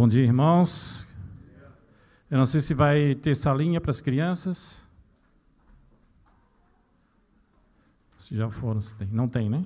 Bom 0.00 0.08
dia, 0.08 0.22
irmãos. 0.22 1.06
Eu 2.30 2.38
não 2.38 2.46
sei 2.46 2.62
se 2.62 2.72
vai 2.72 3.14
ter 3.14 3.34
salinha 3.34 3.82
para 3.82 3.90
as 3.90 4.00
crianças. 4.00 4.82
Se 8.16 8.34
já 8.34 8.48
foram, 8.48 8.80
se 8.80 8.94
tem. 8.94 9.08
Não 9.08 9.28
tem, 9.28 9.50
né? 9.50 9.62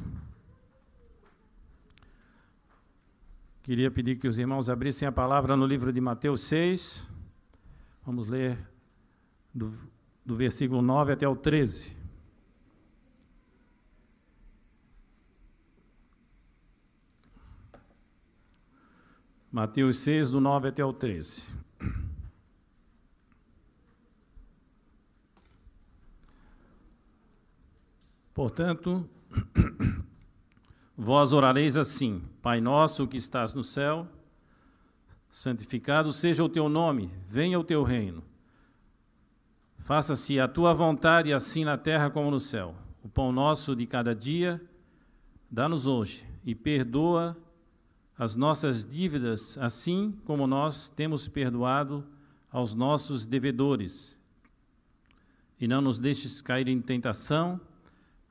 Queria 3.63 3.93
pedir 3.93 4.17
que 4.17 4.27
os 4.27 4.37
irmãos 4.37 4.69
abrissem 4.69 5.07
a 5.07 5.13
palavra 5.13 5.57
no 5.57 5.65
livro 5.65 5.93
de 5.93 6.01
Mateus 6.01 6.41
6. 6.41 7.09
Vamos 8.05 8.27
ler 8.27 8.59
do, 9.55 9.73
do 10.27 10.35
versículo 10.35 10.83
9 10.83 11.13
até 11.13 11.29
o 11.29 11.37
13. 11.37 11.97
Mateus 19.55 19.99
6, 19.99 20.31
do 20.31 20.41
9 20.41 20.67
até 20.67 20.85
o 20.85 20.93
13. 20.93 21.45
Portanto, 28.35 29.09
vós 30.99 31.33
orareis 31.33 31.77
assim: 31.77 32.25
Pai 32.43 32.61
nosso 32.61 33.07
que 33.07 33.17
estás 33.17 33.55
no 33.55 33.63
céu, 33.63 34.09
santificado 35.31 36.13
seja 36.13 36.43
o 36.43 36.49
teu 36.49 36.69
nome, 36.69 37.13
venha 37.25 37.57
o 37.57 37.63
teu 37.63 37.85
reino. 37.85 38.25
Faça-se 39.79 40.41
a 40.41 40.49
tua 40.49 40.75
vontade, 40.75 41.33
assim 41.33 41.65
na 41.65 41.79
terra 41.79 42.11
como 42.11 42.29
no 42.29 42.41
céu. 42.41 42.75
O 43.05 43.09
pão 43.09 43.31
nosso 43.31 43.77
de 43.77 43.87
cada 43.87 44.17
dia, 44.17 44.61
dá-nos 45.49 45.87
hoje, 45.87 46.27
e 46.45 46.57
perdoa 46.57 47.37
as 48.19 48.37
nossas 48.37 48.85
dívidas, 48.85 49.59
assim 49.59 50.15
como 50.25 50.47
nós 50.47 50.89
temos 50.89 51.27
perdoado 51.29 52.05
aos 52.51 52.75
nossos 52.75 53.27
devedores. 53.27 54.17
E 55.61 55.67
não 55.67 55.81
nos 55.81 55.99
deixes 55.99 56.41
cair 56.41 56.69
em 56.69 56.81
tentação, 56.81 57.61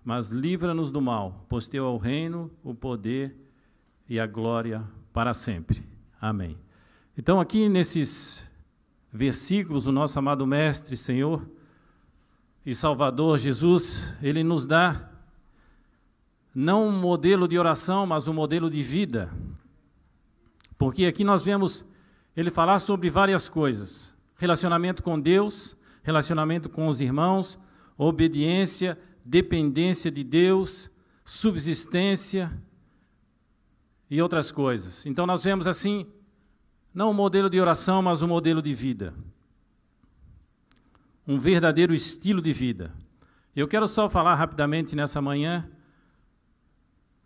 mas 0.04 0.30
livra-nos 0.30 0.92
do 0.92 1.02
mal, 1.02 1.46
pois 1.50 1.68
teu 1.68 1.86
é 1.86 1.90
o 1.90 1.98
reino, 1.98 2.52
o 2.64 2.74
poder 2.74 3.36
e 4.08 4.20
a 4.20 4.28
glória 4.28 4.84
para 5.12 5.34
sempre. 5.34 5.84
Amém. 6.20 6.58
Então, 7.18 7.40
aqui 7.40 7.70
nesses 7.70 8.50
versículos, 9.12 9.88
o 9.88 9.92
nosso 9.92 10.18
amado 10.18 10.48
Mestre, 10.48 10.98
Senhor 10.98 11.48
e 12.66 12.74
Salvador 12.74 13.38
Jesus, 13.38 14.14
ele 14.22 14.44
nos 14.44 14.66
dá 14.66 15.10
não 16.56 16.88
um 16.88 16.92
modelo 16.92 17.48
de 17.48 17.58
oração, 17.58 18.06
mas 18.06 18.28
um 18.28 18.34
modelo 18.34 18.70
de 18.70 18.82
vida. 18.82 19.32
Porque 20.84 21.06
aqui 21.06 21.24
nós 21.24 21.42
vemos 21.42 21.86
ele 22.36 22.52
falar 22.52 22.78
sobre 22.80 23.10
várias 23.10 23.48
coisas: 23.48 24.14
relacionamento 24.36 25.02
com 25.02 25.18
Deus, 25.18 25.78
relacionamento 26.04 26.70
com 26.70 26.90
os 26.90 27.00
irmãos, 27.00 27.58
obediência, 27.98 29.00
dependência 29.24 30.12
de 30.12 30.26
Deus, 30.26 30.92
subsistência 31.24 32.52
e 34.10 34.22
outras 34.22 34.52
coisas. 34.52 35.06
Então 35.06 35.26
nós 35.26 35.46
vemos 35.46 35.68
assim, 35.68 36.06
não 36.94 37.12
um 37.12 37.14
modelo 37.14 37.50
de 37.50 37.62
oração, 37.62 38.02
mas 38.02 38.22
um 38.22 38.28
modelo 38.28 38.62
de 38.62 38.74
vida. 38.74 39.14
Um 41.26 41.40
verdadeiro 41.40 41.94
estilo 41.94 42.42
de 42.42 42.52
vida. 42.52 42.94
Eu 43.56 43.70
quero 43.70 43.88
só 43.88 44.10
falar 44.10 44.36
rapidamente 44.36 44.98
nessa 44.98 45.22
manhã 45.22 45.66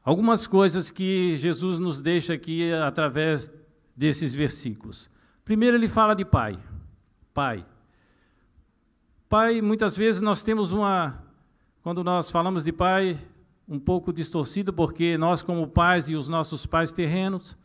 algumas 0.07 0.47
coisas 0.47 0.89
que 0.89 1.35
Jesus 1.35 1.79
nos 1.79 1.99
deixa 1.99 2.33
aqui 2.33 2.71
através 2.71 3.51
desses 3.93 4.33
versículos. 4.33 5.09
Primeiro 5.43 5.75
ele 5.75 5.89
fala 5.89 6.15
de 6.15 6.23
pai. 6.23 6.57
Pai. 7.33 7.65
Pai, 9.27 9.61
muitas 9.61 9.97
vezes 9.97 10.21
nós 10.21 10.41
temos 10.41 10.71
uma 10.71 11.21
quando 11.81 12.05
nós 12.05 12.31
falamos 12.31 12.63
de 12.63 12.71
pai, 12.71 13.19
um 13.67 13.77
pouco 13.77 14.13
distorcido, 14.13 14.71
porque 14.71 15.17
nós, 15.17 15.43
como 15.43 15.67
pais 15.67 16.07
e 16.07 16.15
os 16.15 16.29
nossos 16.29 16.65
pais 16.65 16.93
terrenos, 16.93 17.57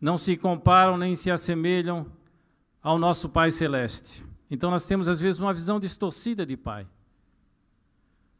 não 0.00 0.18
se 0.18 0.36
comparam 0.36 0.96
nem 0.96 1.14
se 1.14 1.30
assemelham 1.30 2.04
ao 2.82 2.98
nosso 2.98 3.28
Pai 3.28 3.52
Celeste. 3.52 4.24
Então 4.50 4.72
nós 4.72 4.86
temos, 4.86 5.06
às 5.06 5.20
vezes, 5.20 5.40
uma 5.40 5.54
visão 5.54 5.78
distorcida 5.78 6.44
de 6.44 6.56
Pai. 6.56 6.84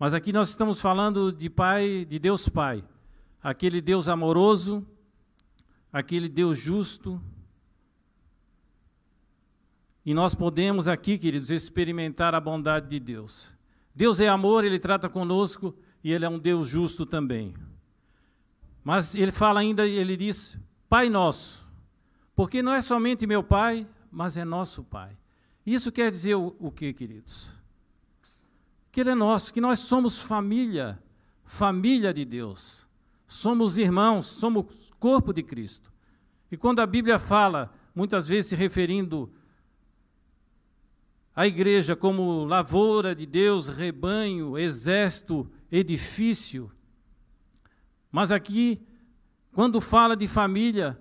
Mas 0.02 0.14
aqui 0.14 0.32
nós 0.32 0.48
estamos 0.48 0.80
falando 0.80 1.30
de 1.30 1.48
Pai, 1.48 2.04
de 2.04 2.18
Deus 2.18 2.48
Pai, 2.48 2.82
aquele 3.40 3.80
Deus 3.80 4.08
amoroso, 4.08 4.84
aquele 5.92 6.28
Deus 6.28 6.58
justo. 6.58 7.22
E 10.04 10.12
nós 10.12 10.34
podemos 10.34 10.88
aqui, 10.88 11.16
queridos, 11.16 11.52
experimentar 11.52 12.34
a 12.34 12.40
bondade 12.40 12.88
de 12.88 12.98
Deus. 12.98 13.54
Deus 13.94 14.18
é 14.18 14.26
amor, 14.26 14.64
ele 14.64 14.80
trata 14.80 15.08
conosco 15.08 15.72
e 16.02 16.10
ele 16.10 16.24
é 16.24 16.28
um 16.28 16.40
Deus 16.40 16.66
justo 16.66 17.06
também. 17.06 17.54
Mas 18.82 19.14
ele 19.14 19.30
fala 19.30 19.60
ainda, 19.60 19.86
ele 19.86 20.16
diz, 20.16 20.58
Pai 20.88 21.08
nosso, 21.08 21.70
porque 22.34 22.60
não 22.60 22.74
é 22.74 22.80
somente 22.80 23.24
meu 23.24 23.44
Pai, 23.44 23.86
mas 24.10 24.36
é 24.36 24.44
nosso 24.44 24.82
Pai. 24.82 25.16
Isso 25.64 25.92
quer 25.92 26.10
dizer 26.10 26.34
o, 26.34 26.56
o 26.58 26.72
que, 26.72 26.92
queridos? 26.92 27.61
Que 28.92 29.00
Ele 29.00 29.10
é 29.10 29.14
nosso, 29.14 29.52
que 29.52 29.60
nós 29.60 29.80
somos 29.80 30.20
família, 30.20 31.02
família 31.44 32.14
de 32.14 32.24
Deus. 32.24 32.86
Somos 33.26 33.78
irmãos, 33.78 34.26
somos 34.26 34.92
corpo 35.00 35.32
de 35.32 35.42
Cristo. 35.42 35.92
E 36.50 36.56
quando 36.56 36.80
a 36.80 36.86
Bíblia 36.86 37.18
fala, 37.18 37.72
muitas 37.94 38.28
vezes 38.28 38.50
se 38.50 38.56
referindo 38.56 39.32
a 41.34 41.46
igreja 41.46 41.96
como 41.96 42.44
lavoura 42.44 43.14
de 43.14 43.24
Deus, 43.24 43.68
rebanho, 43.68 44.58
exército, 44.58 45.50
edifício. 45.70 46.70
Mas 48.10 48.30
aqui, 48.30 48.86
quando 49.52 49.80
fala 49.80 50.14
de 50.14 50.28
família, 50.28 51.00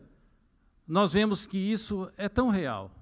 nós 0.88 1.12
vemos 1.12 1.46
que 1.46 1.58
isso 1.58 2.10
é 2.16 2.30
tão 2.30 2.50
real, 2.50 2.96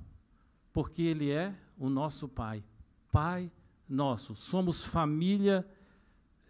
porque 0.73 1.03
Ele 1.03 1.29
é 1.29 1.55
o 1.77 1.89
nosso 1.89 2.27
Pai, 2.27 2.63
Pai 3.11 3.51
nosso, 3.89 4.35
somos 4.35 4.83
família 4.83 5.67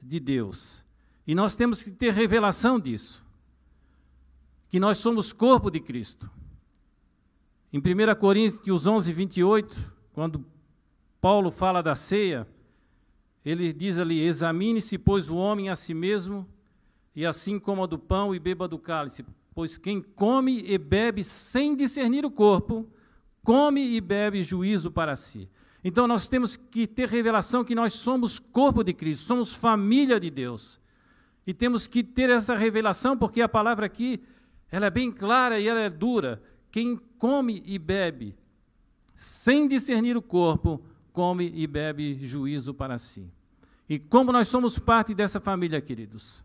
de 0.01 0.19
Deus. 0.19 0.83
E 1.25 1.33
nós 1.33 1.55
temos 1.55 1.81
que 1.81 1.91
ter 1.91 2.13
revelação 2.13 2.79
disso, 2.79 3.25
que 4.67 4.79
nós 4.79 4.97
somos 4.97 5.31
corpo 5.31 5.69
de 5.71 5.79
Cristo. 5.79 6.29
Em 7.71 7.79
1 7.79 8.15
Coríntios 8.19 8.87
11, 8.87 9.13
28, 9.13 9.93
quando 10.11 10.43
Paulo 11.21 11.51
fala 11.51 11.83
da 11.83 11.95
ceia, 11.95 12.47
ele 13.45 13.71
diz 13.71 13.97
ali: 13.97 14.21
Examine-se, 14.21 14.97
pois, 14.97 15.29
o 15.29 15.35
homem 15.35 15.69
a 15.69 15.75
si 15.75 15.93
mesmo, 15.93 16.47
e 17.15 17.25
assim 17.25 17.59
coma 17.59 17.87
do 17.87 17.97
pão 17.97 18.33
e 18.33 18.39
beba 18.39 18.67
do 18.67 18.79
cálice. 18.79 19.25
Pois 19.53 19.77
quem 19.77 20.01
come 20.01 20.63
e 20.65 20.77
bebe 20.77 21.23
sem 21.23 21.75
discernir 21.75 22.25
o 22.25 22.31
corpo, 22.31 22.87
come 23.43 23.81
e 23.81 24.01
bebe 24.01 24.41
juízo 24.41 24.89
para 24.91 25.15
si. 25.15 25.49
Então 25.83 26.07
nós 26.07 26.27
temos 26.27 26.57
que 26.57 26.85
ter 26.85 27.07
revelação 27.07 27.63
que 27.63 27.75
nós 27.75 27.93
somos 27.93 28.39
corpo 28.39 28.83
de 28.83 28.93
Cristo, 28.93 29.25
somos 29.25 29.53
família 29.53 30.19
de 30.19 30.29
Deus. 30.29 30.79
E 31.47 31.53
temos 31.53 31.87
que 31.87 32.03
ter 32.03 32.29
essa 32.29 32.55
revelação, 32.55 33.17
porque 33.17 33.41
a 33.41 33.49
palavra 33.49 33.85
aqui, 33.85 34.21
ela 34.69 34.87
é 34.87 34.89
bem 34.89 35.11
clara 35.11 35.59
e 35.59 35.67
ela 35.67 35.79
é 35.79 35.89
dura. 35.89 36.41
Quem 36.71 36.99
come 37.17 37.63
e 37.65 37.79
bebe 37.79 38.35
sem 39.15 39.67
discernir 39.67 40.15
o 40.15 40.21
corpo, 40.21 40.81
come 41.11 41.51
e 41.53 41.67
bebe 41.67 42.17
juízo 42.21 42.73
para 42.73 42.97
si. 42.97 43.29
E 43.89 43.99
como 43.99 44.31
nós 44.31 44.47
somos 44.47 44.79
parte 44.79 45.13
dessa 45.13 45.41
família, 45.41 45.81
queridos, 45.81 46.41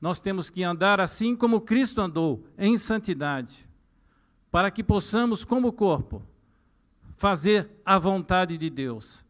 nós 0.00 0.18
temos 0.18 0.48
que 0.48 0.62
andar 0.62 0.98
assim 1.00 1.36
como 1.36 1.60
Cristo 1.60 2.00
andou, 2.00 2.42
em 2.56 2.78
santidade, 2.78 3.68
para 4.50 4.70
que 4.70 4.82
possamos, 4.82 5.44
como 5.44 5.72
corpo, 5.72 6.22
fazer 7.20 7.68
a 7.84 7.98
vontade 7.98 8.56
de 8.56 8.70
Deus. 8.70 9.22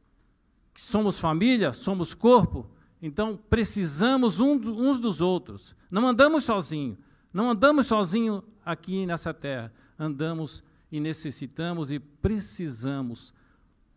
Somos 0.76 1.18
família, 1.18 1.72
somos 1.72 2.14
corpo, 2.14 2.70
então 3.02 3.36
precisamos 3.36 4.38
uns 4.38 5.00
dos 5.00 5.20
outros. 5.20 5.74
Não 5.90 6.06
andamos 6.06 6.44
sozinhos, 6.44 6.96
não 7.32 7.50
andamos 7.50 7.88
sozinhos 7.88 8.44
aqui 8.64 9.04
nessa 9.06 9.34
terra, 9.34 9.72
andamos 9.98 10.62
e 10.92 11.00
necessitamos 11.00 11.90
e 11.90 11.98
precisamos 11.98 13.34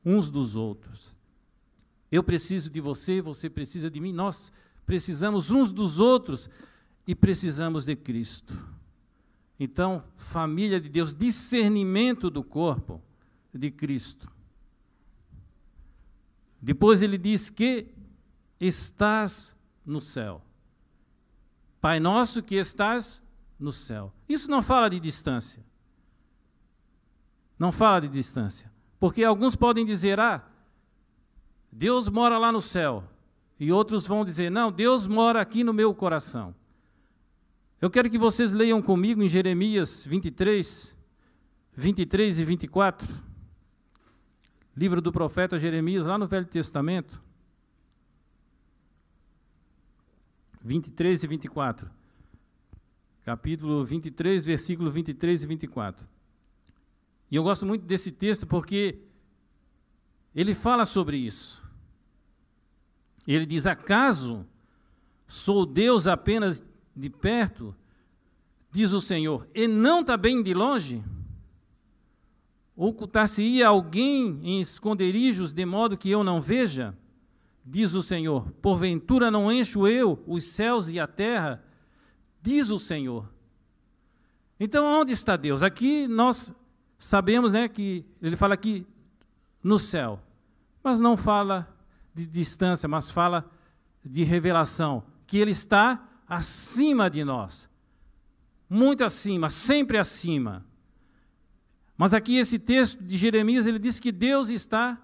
uns 0.04 0.28
dos 0.32 0.56
outros. 0.56 1.14
Eu 2.12 2.24
preciso 2.24 2.72
de 2.72 2.82
você, 2.82 3.22
você 3.22 3.48
precisa 3.48 3.92
de 3.92 4.00
mim, 4.00 4.12
nós 4.12 4.52
precisamos 4.88 5.52
uns 5.52 5.72
dos 5.72 6.00
outros 6.00 6.50
e 7.06 7.14
precisamos 7.14 7.86
de 7.86 7.96
Cristo. 7.96 8.58
Então, 9.60 10.04
família 10.18 10.82
de 10.82 10.90
Deus, 10.90 11.14
discernimento 11.14 12.32
do 12.32 12.44
corpo 12.44 13.00
de 13.54 13.70
Cristo. 13.70 14.32
Depois 16.62 17.02
ele 17.02 17.18
diz 17.18 17.50
que 17.50 17.88
estás 18.60 19.56
no 19.86 20.00
céu. 20.00 20.42
Pai 21.82 22.00
nosso 22.00 22.42
que 22.42 22.56
estás 22.56 23.22
no 23.60 23.72
céu. 23.72 24.14
Isso 24.28 24.50
não 24.50 24.62
fala 24.62 24.90
de 24.90 25.00
distância. 25.00 25.64
Não 27.60 27.72
fala 27.72 28.02
de 28.02 28.08
distância. 28.08 28.72
Porque 29.00 29.24
alguns 29.24 29.56
podem 29.56 29.86
dizer, 29.86 30.20
ah, 30.20 30.42
Deus 31.72 32.08
mora 32.08 32.38
lá 32.38 32.52
no 32.52 32.62
céu. 32.62 33.04
E 33.60 33.72
outros 33.72 34.08
vão 34.08 34.24
dizer, 34.24 34.50
não, 34.50 34.72
Deus 34.72 35.08
mora 35.08 35.42
aqui 35.42 35.64
no 35.64 35.74
meu 35.74 35.94
coração. 35.94 36.56
Eu 37.82 37.90
quero 37.90 38.10
que 38.10 38.18
vocês 38.18 38.54
leiam 38.54 38.82
comigo 38.82 39.22
em 39.22 39.28
Jeremias 39.28 40.06
23, 40.06 40.96
23 41.76 42.40
e 42.40 42.46
24. 42.46 43.33
Livro 44.76 45.02
do 45.02 45.12
profeta 45.12 45.60
Jeremias, 45.60 46.06
lá 46.06 46.18
no 46.18 46.28
Velho 46.28 46.48
Testamento. 46.48 47.22
23 50.64 51.24
e 51.24 51.28
24. 51.28 51.90
Capítulo 53.24 53.84
23, 53.86 54.46
versículo 54.46 54.90
23 54.90 55.44
e 55.44 55.48
24. 55.48 56.08
E 57.30 57.36
eu 57.36 57.44
gosto 57.44 57.66
muito 57.66 57.86
desse 57.86 58.12
texto 58.12 58.48
porque 58.48 59.00
ele 60.34 60.56
fala 60.56 60.86
sobre 60.86 61.18
isso. 61.18 61.64
Ele 63.28 63.46
diz: 63.46 63.66
Acaso 63.66 64.46
sou 65.28 65.66
Deus 65.66 66.08
apenas 66.08 66.64
de 66.96 67.10
perto, 67.10 67.76
diz 68.72 68.94
o 68.94 69.02
Senhor, 69.02 69.48
e 69.54 69.68
não 69.68 70.04
também 70.04 70.42
de 70.42 70.54
longe? 70.54 71.04
Ocultar-se-ia 72.76 73.68
alguém 73.68 74.40
em 74.42 74.62
esconderijos 74.62 75.54
de 75.54 75.66
modo 75.66 75.98
que 75.98 76.10
eu 76.10 76.24
não 76.24 76.42
veja? 76.42 76.98
Diz 77.66 77.94
o 77.94 78.02
Senhor: 78.02 78.52
Porventura 78.62 79.30
não 79.30 79.52
encho 79.52 79.88
eu 79.88 80.22
os 80.28 80.44
céus 80.44 80.90
e 80.90 81.00
a 81.00 81.08
terra? 81.08 81.64
Diz 82.42 82.70
o 82.70 82.80
Senhor. 82.80 83.32
Então, 84.60 84.86
onde 85.00 85.14
está 85.14 85.36
Deus? 85.36 85.62
Aqui 85.62 86.08
nós 86.08 86.54
sabemos 86.98 87.54
né, 87.54 87.68
que 87.68 88.06
ele 88.22 88.36
fala 88.36 88.54
aqui 88.54 88.86
no 89.64 89.78
céu, 89.78 90.20
mas 90.84 91.00
não 91.00 91.16
fala 91.16 91.68
de 92.14 92.26
distância, 92.26 92.88
mas 92.88 93.10
fala 93.10 93.50
de 94.04 94.24
revelação, 94.24 95.04
que 95.26 95.38
ele 95.38 95.52
está 95.52 96.08
acima 96.28 97.10
de 97.10 97.24
nós. 97.24 97.70
Muito 98.70 99.04
acima, 99.04 99.50
sempre 99.50 99.98
acima. 99.98 100.66
Mas 102.04 102.14
aqui 102.14 102.36
esse 102.36 102.60
texto 102.60 103.02
de 103.02 103.16
Jeremias, 103.16 103.66
ele 103.66 103.80
diz 103.80 103.98
que 103.98 104.12
Deus 104.12 104.50
está 104.50 105.02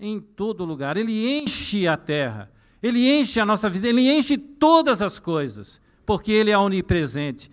em 0.00 0.18
todo 0.18 0.64
lugar. 0.64 0.96
Ele 0.96 1.38
enche 1.38 1.86
a 1.86 1.94
terra, 1.94 2.50
ele 2.82 3.06
enche 3.06 3.38
a 3.38 3.44
nossa 3.44 3.68
vida, 3.68 3.86
ele 3.86 4.10
enche 4.10 4.38
todas 4.38 5.02
as 5.02 5.18
coisas, 5.18 5.78
porque 6.06 6.32
ele 6.32 6.50
é 6.50 6.56
onipresente. 6.56 7.50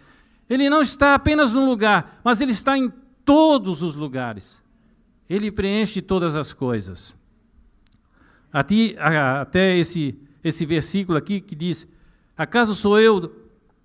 Ele 0.50 0.70
não 0.70 0.82
está 0.82 1.14
apenas 1.14 1.52
num 1.52 1.66
lugar, 1.66 2.22
mas 2.24 2.40
ele 2.40 2.54
está 2.54 2.78
em 2.78 2.90
todos 3.26 3.84
os 3.84 3.98
lugares. 3.98 4.64
Ele 5.30 5.52
preenche 5.52 6.02
todas 6.02 6.34
as 6.38 6.54
coisas. 6.54 7.18
Até 8.50 9.78
esse, 9.78 10.18
esse 10.42 10.66
versículo 10.66 11.18
aqui 11.18 11.42
que 11.42 11.54
diz: 11.54 11.86
Acaso 12.38 12.74
sou 12.74 12.98
eu 12.98 13.30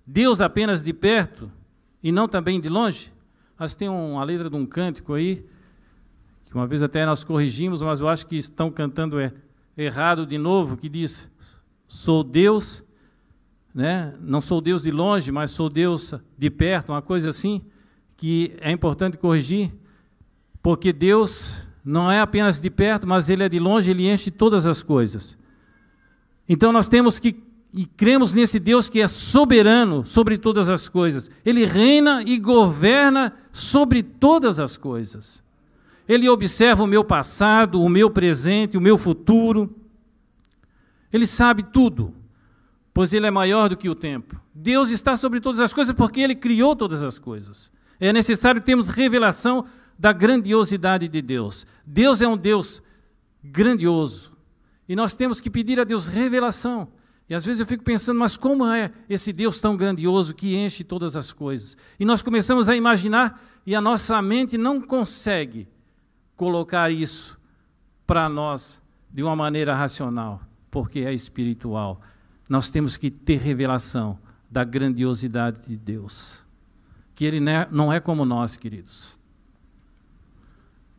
Deus 0.07 0.39
apenas 0.39 0.81
de 0.81 0.93
perto 0.93 1.51
e 2.01 2.13
não 2.13 2.29
também 2.29 2.61
de 2.61 2.69
longe? 2.69 3.11
Mas 3.61 3.75
tem 3.75 3.87
uma 3.87 4.23
letra 4.23 4.49
de 4.49 4.55
um 4.55 4.65
cântico 4.65 5.13
aí, 5.13 5.45
que 6.45 6.55
uma 6.55 6.65
vez 6.65 6.81
até 6.81 7.05
nós 7.05 7.23
corrigimos, 7.23 7.79
mas 7.83 8.01
eu 8.01 8.09
acho 8.09 8.25
que 8.25 8.35
estão 8.35 8.71
cantando 8.71 9.19
é, 9.19 9.31
errado 9.77 10.25
de 10.25 10.35
novo, 10.35 10.75
que 10.75 10.89
diz: 10.89 11.29
Sou 11.87 12.23
Deus, 12.23 12.83
né? 13.71 14.15
não 14.19 14.41
sou 14.41 14.61
Deus 14.61 14.81
de 14.81 14.89
longe, 14.89 15.31
mas 15.31 15.51
sou 15.51 15.69
Deus 15.69 16.15
de 16.35 16.49
perto, 16.49 16.91
uma 16.91 17.03
coisa 17.03 17.29
assim, 17.29 17.61
que 18.17 18.57
é 18.59 18.71
importante 18.71 19.15
corrigir, 19.15 19.71
porque 20.59 20.91
Deus 20.91 21.67
não 21.85 22.11
é 22.11 22.19
apenas 22.19 22.59
de 22.59 22.69
perto, 22.71 23.05
mas 23.05 23.29
Ele 23.29 23.43
é 23.43 23.49
de 23.49 23.59
longe, 23.59 23.91
Ele 23.91 24.11
enche 24.11 24.31
todas 24.31 24.65
as 24.65 24.81
coisas. 24.81 25.37
Então 26.49 26.71
nós 26.71 26.89
temos 26.89 27.19
que 27.19 27.43
e 27.73 27.85
cremos 27.85 28.33
nesse 28.33 28.59
Deus 28.59 28.89
que 28.89 28.99
é 28.99 29.07
soberano 29.07 30.05
sobre 30.05 30.37
todas 30.37 30.67
as 30.67 30.89
coisas. 30.89 31.31
Ele 31.45 31.65
reina 31.65 32.21
e 32.25 32.37
governa 32.37 33.33
sobre 33.51 34.03
todas 34.03 34.59
as 34.59 34.75
coisas. 34.75 35.41
Ele 36.07 36.27
observa 36.27 36.83
o 36.83 36.87
meu 36.87 37.03
passado, 37.03 37.81
o 37.81 37.87
meu 37.87 38.09
presente, 38.09 38.77
o 38.77 38.81
meu 38.81 38.97
futuro. 38.97 39.73
Ele 41.13 41.25
sabe 41.25 41.63
tudo, 41.63 42.13
pois 42.93 43.13
ele 43.13 43.27
é 43.27 43.31
maior 43.31 43.69
do 43.69 43.77
que 43.77 43.87
o 43.87 43.95
tempo. 43.95 44.41
Deus 44.53 44.89
está 44.89 45.15
sobre 45.15 45.39
todas 45.39 45.61
as 45.61 45.73
coisas 45.73 45.95
porque 45.95 46.19
ele 46.19 46.35
criou 46.35 46.75
todas 46.75 47.01
as 47.01 47.17
coisas. 47.17 47.71
É 48.01 48.11
necessário 48.11 48.59
termos 48.59 48.89
revelação 48.89 49.63
da 49.97 50.11
grandiosidade 50.11 51.07
de 51.07 51.21
Deus. 51.21 51.65
Deus 51.85 52.21
é 52.21 52.27
um 52.27 52.35
Deus 52.35 52.83
grandioso. 53.41 54.33
E 54.89 54.95
nós 54.95 55.15
temos 55.15 55.39
que 55.39 55.49
pedir 55.49 55.79
a 55.79 55.85
Deus 55.85 56.09
revelação 56.09 56.89
e 57.31 57.33
às 57.33 57.45
vezes 57.45 57.61
eu 57.61 57.65
fico 57.65 57.81
pensando, 57.81 58.19
mas 58.19 58.35
como 58.35 58.67
é 58.67 58.91
esse 59.07 59.31
Deus 59.31 59.61
tão 59.61 59.77
grandioso 59.77 60.35
que 60.35 60.53
enche 60.57 60.83
todas 60.83 61.15
as 61.15 61.31
coisas? 61.31 61.77
E 61.97 62.03
nós 62.03 62.21
começamos 62.21 62.67
a 62.67 62.75
imaginar 62.75 63.41
e 63.65 63.73
a 63.73 63.79
nossa 63.79 64.21
mente 64.21 64.57
não 64.57 64.81
consegue 64.81 65.65
colocar 66.35 66.91
isso 66.91 67.39
para 68.05 68.27
nós 68.27 68.81
de 69.09 69.23
uma 69.23 69.33
maneira 69.33 69.73
racional, 69.73 70.41
porque 70.69 70.99
é 70.99 71.13
espiritual. 71.13 72.01
Nós 72.49 72.69
temos 72.69 72.97
que 72.97 73.09
ter 73.09 73.39
revelação 73.39 74.19
da 74.49 74.65
grandiosidade 74.65 75.65
de 75.65 75.77
Deus. 75.77 76.45
Que 77.15 77.23
Ele 77.23 77.49
é, 77.49 77.65
não 77.71 77.93
é 77.93 78.01
como 78.01 78.25
nós, 78.25 78.57
queridos. 78.57 79.17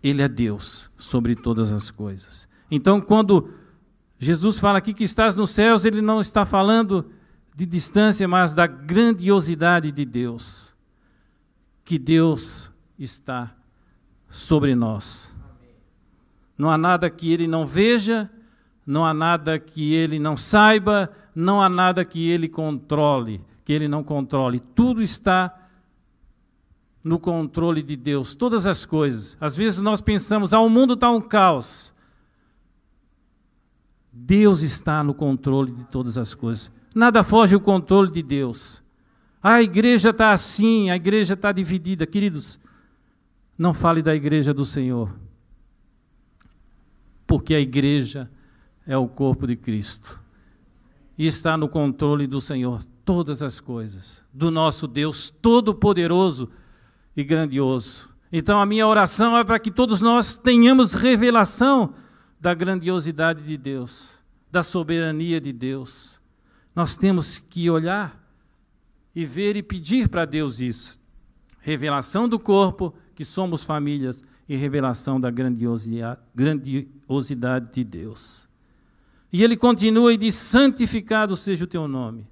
Ele 0.02 0.22
é 0.22 0.28
Deus 0.28 0.90
sobre 0.96 1.34
todas 1.34 1.74
as 1.74 1.90
coisas. 1.90 2.48
Então, 2.70 3.02
quando 3.02 3.50
Jesus 4.22 4.60
fala 4.60 4.78
aqui 4.78 4.94
que 4.94 5.02
estás 5.02 5.34
nos 5.34 5.50
céus, 5.50 5.84
ele 5.84 6.00
não 6.00 6.20
está 6.20 6.46
falando 6.46 7.10
de 7.56 7.66
distância, 7.66 8.28
mas 8.28 8.54
da 8.54 8.68
grandiosidade 8.68 9.90
de 9.90 10.04
Deus. 10.04 10.72
Que 11.84 11.98
Deus 11.98 12.70
está 12.96 13.52
sobre 14.28 14.76
nós. 14.76 15.34
Não 16.56 16.70
há 16.70 16.78
nada 16.78 17.10
que 17.10 17.32
ele 17.32 17.48
não 17.48 17.66
veja, 17.66 18.30
não 18.86 19.04
há 19.04 19.12
nada 19.12 19.58
que 19.58 19.92
ele 19.92 20.20
não 20.20 20.36
saiba, 20.36 21.10
não 21.34 21.60
há 21.60 21.68
nada 21.68 22.04
que 22.04 22.30
ele 22.30 22.48
controle, 22.48 23.44
que 23.64 23.72
ele 23.72 23.88
não 23.88 24.04
controle. 24.04 24.60
Tudo 24.60 25.02
está 25.02 25.52
no 27.02 27.18
controle 27.18 27.82
de 27.82 27.96
Deus, 27.96 28.36
todas 28.36 28.68
as 28.68 28.86
coisas. 28.86 29.36
Às 29.40 29.56
vezes 29.56 29.80
nós 29.80 30.00
pensamos, 30.00 30.54
ah, 30.54 30.60
o 30.60 30.68
mundo 30.70 30.94
está 30.94 31.10
um 31.10 31.20
caos. 31.20 31.91
Deus 34.12 34.62
está 34.62 35.02
no 35.02 35.14
controle 35.14 35.72
de 35.72 35.84
todas 35.84 36.18
as 36.18 36.34
coisas. 36.34 36.70
Nada 36.94 37.24
foge 37.24 37.56
o 37.56 37.60
controle 37.60 38.10
de 38.10 38.22
Deus. 38.22 38.82
a 39.42 39.62
igreja 39.62 40.10
está 40.10 40.32
assim, 40.32 40.90
a 40.90 40.96
igreja 40.96 41.34
está 41.34 41.50
dividida. 41.50 42.06
Queridos, 42.06 42.60
não 43.56 43.72
fale 43.72 44.02
da 44.02 44.14
igreja 44.14 44.52
do 44.52 44.66
Senhor. 44.66 45.14
Porque 47.26 47.54
a 47.54 47.60
igreja 47.60 48.30
é 48.86 48.96
o 48.96 49.08
corpo 49.08 49.46
de 49.46 49.56
Cristo. 49.56 50.20
E 51.16 51.26
está 51.26 51.56
no 51.56 51.68
controle 51.68 52.26
do 52.26 52.40
Senhor 52.40 52.84
todas 53.04 53.42
as 53.42 53.60
coisas. 53.60 54.22
Do 54.32 54.50
nosso 54.50 54.86
Deus 54.86 55.30
todo-poderoso 55.30 56.50
e 57.16 57.24
grandioso. 57.24 58.10
Então 58.30 58.60
a 58.60 58.66
minha 58.66 58.86
oração 58.86 59.36
é 59.36 59.44
para 59.44 59.58
que 59.58 59.70
todos 59.70 60.00
nós 60.00 60.38
tenhamos 60.38 60.92
revelação 60.92 61.94
da 62.42 62.52
grandiosidade 62.54 63.44
de 63.44 63.56
Deus, 63.56 64.18
da 64.50 64.64
soberania 64.64 65.40
de 65.40 65.52
Deus. 65.52 66.20
Nós 66.74 66.96
temos 66.96 67.38
que 67.38 67.70
olhar 67.70 68.20
e 69.14 69.24
ver 69.24 69.56
e 69.56 69.62
pedir 69.62 70.08
para 70.08 70.24
Deus 70.24 70.58
isso. 70.58 70.98
Revelação 71.60 72.28
do 72.28 72.40
corpo, 72.40 72.92
que 73.14 73.24
somos 73.24 73.62
famílias, 73.62 74.24
e 74.48 74.56
revelação 74.56 75.20
da 75.20 75.30
grandiosidade, 75.30 76.18
de 77.72 77.84
Deus. 77.84 78.48
E 79.32 79.44
ele 79.44 79.56
continua 79.56 80.12
e 80.12 80.16
diz: 80.16 80.34
Santificado 80.34 81.36
seja 81.36 81.62
o 81.62 81.68
teu 81.68 81.86
nome. 81.86 82.26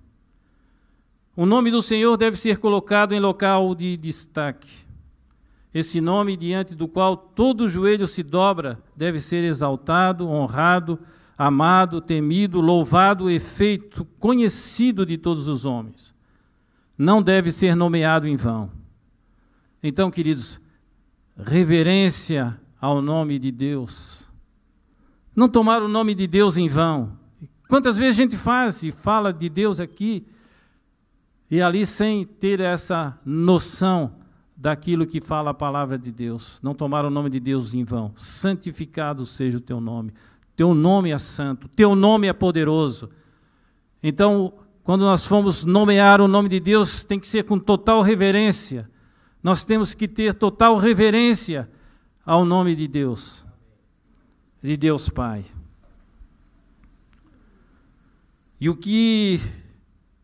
O 1.37 1.47
nome 1.47 1.71
do 1.71 1.81
Senhor 1.81 2.17
deve 2.17 2.37
ser 2.37 2.59
colocado 2.59 3.13
em 3.15 3.21
local 3.21 3.77
de 3.77 3.97
destaque. 3.97 4.90
Esse 5.73 6.01
nome 6.01 6.37
diante 6.37 6.75
do 6.75 6.89
qual 6.89 7.17
todo 7.17 7.69
joelho 7.69 8.07
se 8.07 8.23
dobra 8.23 8.83
deve 8.97 9.21
ser 9.21 9.45
exaltado, 9.45 10.29
honrado, 10.29 10.99
amado, 11.39 12.01
temido, 12.01 12.61
louvado 12.61 13.31
e 13.31 13.39
feito 13.39 14.05
conhecido 14.19 15.07
de 15.07 15.17
todos 15.17 15.49
os 15.49 15.65
homens. 15.65 16.13
Não 16.99 17.23
deve 17.23 17.53
ser 17.53 17.75
nomeado 17.75 18.27
em 18.27 18.37
vão. 18.37 18.71
Então, 19.83 20.11
queridos, 20.11 20.61
reverência 21.37 22.61
ao 22.81 23.01
nome 23.01 23.39
de 23.39 23.51
Deus. 23.51 24.29
Não 25.35 25.49
tomar 25.49 25.83
o 25.83 25.89
nome 25.89 26.15
de 26.15 26.27
Deus 26.27 26.57
em 26.57 26.69
vão. 26.69 27.13
Quantas 27.69 27.97
vezes 27.97 28.19
a 28.19 28.23
gente 28.23 28.37
faz 28.37 28.83
e 28.83 28.91
fala 28.91 29.33
de 29.33 29.49
Deus 29.49 29.79
aqui 29.79 30.27
e 31.51 31.63
ali 31.63 31.87
sem 31.87 32.25
ter 32.25 32.61
essa 32.61 33.19
noção 33.25 34.20
daquilo 34.61 35.07
que 35.07 35.23
fala 35.23 35.53
a 35.53 35.55
palavra 35.55 35.99
de 35.99 36.13
Deus, 36.13 36.61
não 36.63 36.75
tomar 36.75 37.07
o 37.07 37.11
nome 37.11 37.31
de 37.31 37.41
Deus 37.41 37.73
em 37.73 37.83
vão. 37.83 38.13
Santificado 38.15 39.25
seja 39.25 39.57
o 39.57 39.61
teu 39.61 39.81
nome. 39.81 40.13
Teu 40.55 40.75
nome 40.75 41.11
é 41.11 41.17
santo, 41.17 41.67
teu 41.67 41.95
nome 41.95 42.27
é 42.27 42.33
poderoso. 42.35 43.09
Então, 44.03 44.53
quando 44.83 45.01
nós 45.01 45.25
formos 45.25 45.65
nomear 45.65 46.21
o 46.21 46.29
nome 46.29 46.51
de 46.51 46.61
Deus, 46.61 47.03
tem 47.05 47.19
que 47.19 47.27
ser 47.27 47.45
com 47.45 47.59
total 47.59 48.03
reverência. 48.03 48.91
Nós 49.43 49.65
temos 49.65 49.95
que 49.95 50.07
ter 50.07 50.35
total 50.35 50.77
reverência 50.77 51.67
ao 52.23 52.45
nome 52.45 52.77
de 52.77 52.87
Deus, 52.87 53.47
de 54.63 54.77
Deus 54.77 55.09
Pai. 55.09 55.47
E 58.61 58.69
o 58.69 58.77
que 58.77 59.41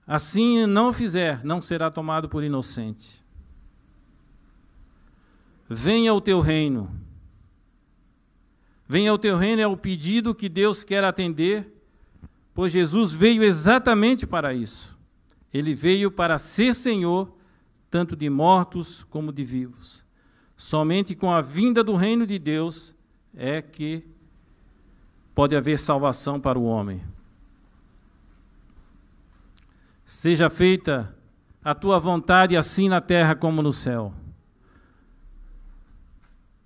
assim 0.07 0.67
não 0.67 0.93
fizer, 0.93 1.43
não 1.43 1.63
será 1.63 1.91
tomado 1.91 2.29
por 2.29 2.45
inocente. 2.45 3.25
Venha 5.69 6.15
o 6.15 6.21
teu 6.21 6.41
reino. 6.41 6.91
Venha 8.89 9.13
o 9.13 9.19
teu 9.19 9.37
reino 9.37 9.61
é 9.61 9.67
o 9.67 9.77
pedido 9.77 10.35
que 10.35 10.49
Deus 10.49 10.85
quer 10.85 11.03
atender, 11.03 11.73
pois 12.55 12.73
Jesus 12.73 13.13
veio 13.13 13.43
exatamente 13.43 14.27
para 14.27 14.55
isso. 14.55 14.97
Ele 15.53 15.75
veio 15.75 16.11
para 16.11 16.39
ser 16.39 16.75
Senhor, 16.75 17.35
tanto 17.91 18.15
de 18.15 18.31
mortos 18.31 19.05
como 19.05 19.33
de 19.33 19.45
vivos. 19.45 20.05
Somente 20.57 21.15
com 21.15 21.33
a 21.33 21.41
vinda 21.41 21.83
do 21.83 21.97
reino 21.97 22.27
de 22.27 22.39
Deus 22.39 22.95
é 23.35 23.61
que 23.61 24.05
pode 25.35 25.57
haver 25.57 25.79
salvação 25.79 26.41
para 26.41 26.59
o 26.59 26.65
homem. 26.65 27.03
Seja 30.05 30.49
feita 30.49 31.15
a 31.63 31.75
tua 31.75 31.99
vontade, 31.99 32.57
assim 32.57 32.89
na 32.89 33.01
terra 33.01 33.35
como 33.35 33.61
no 33.61 33.73
céu. 33.73 34.15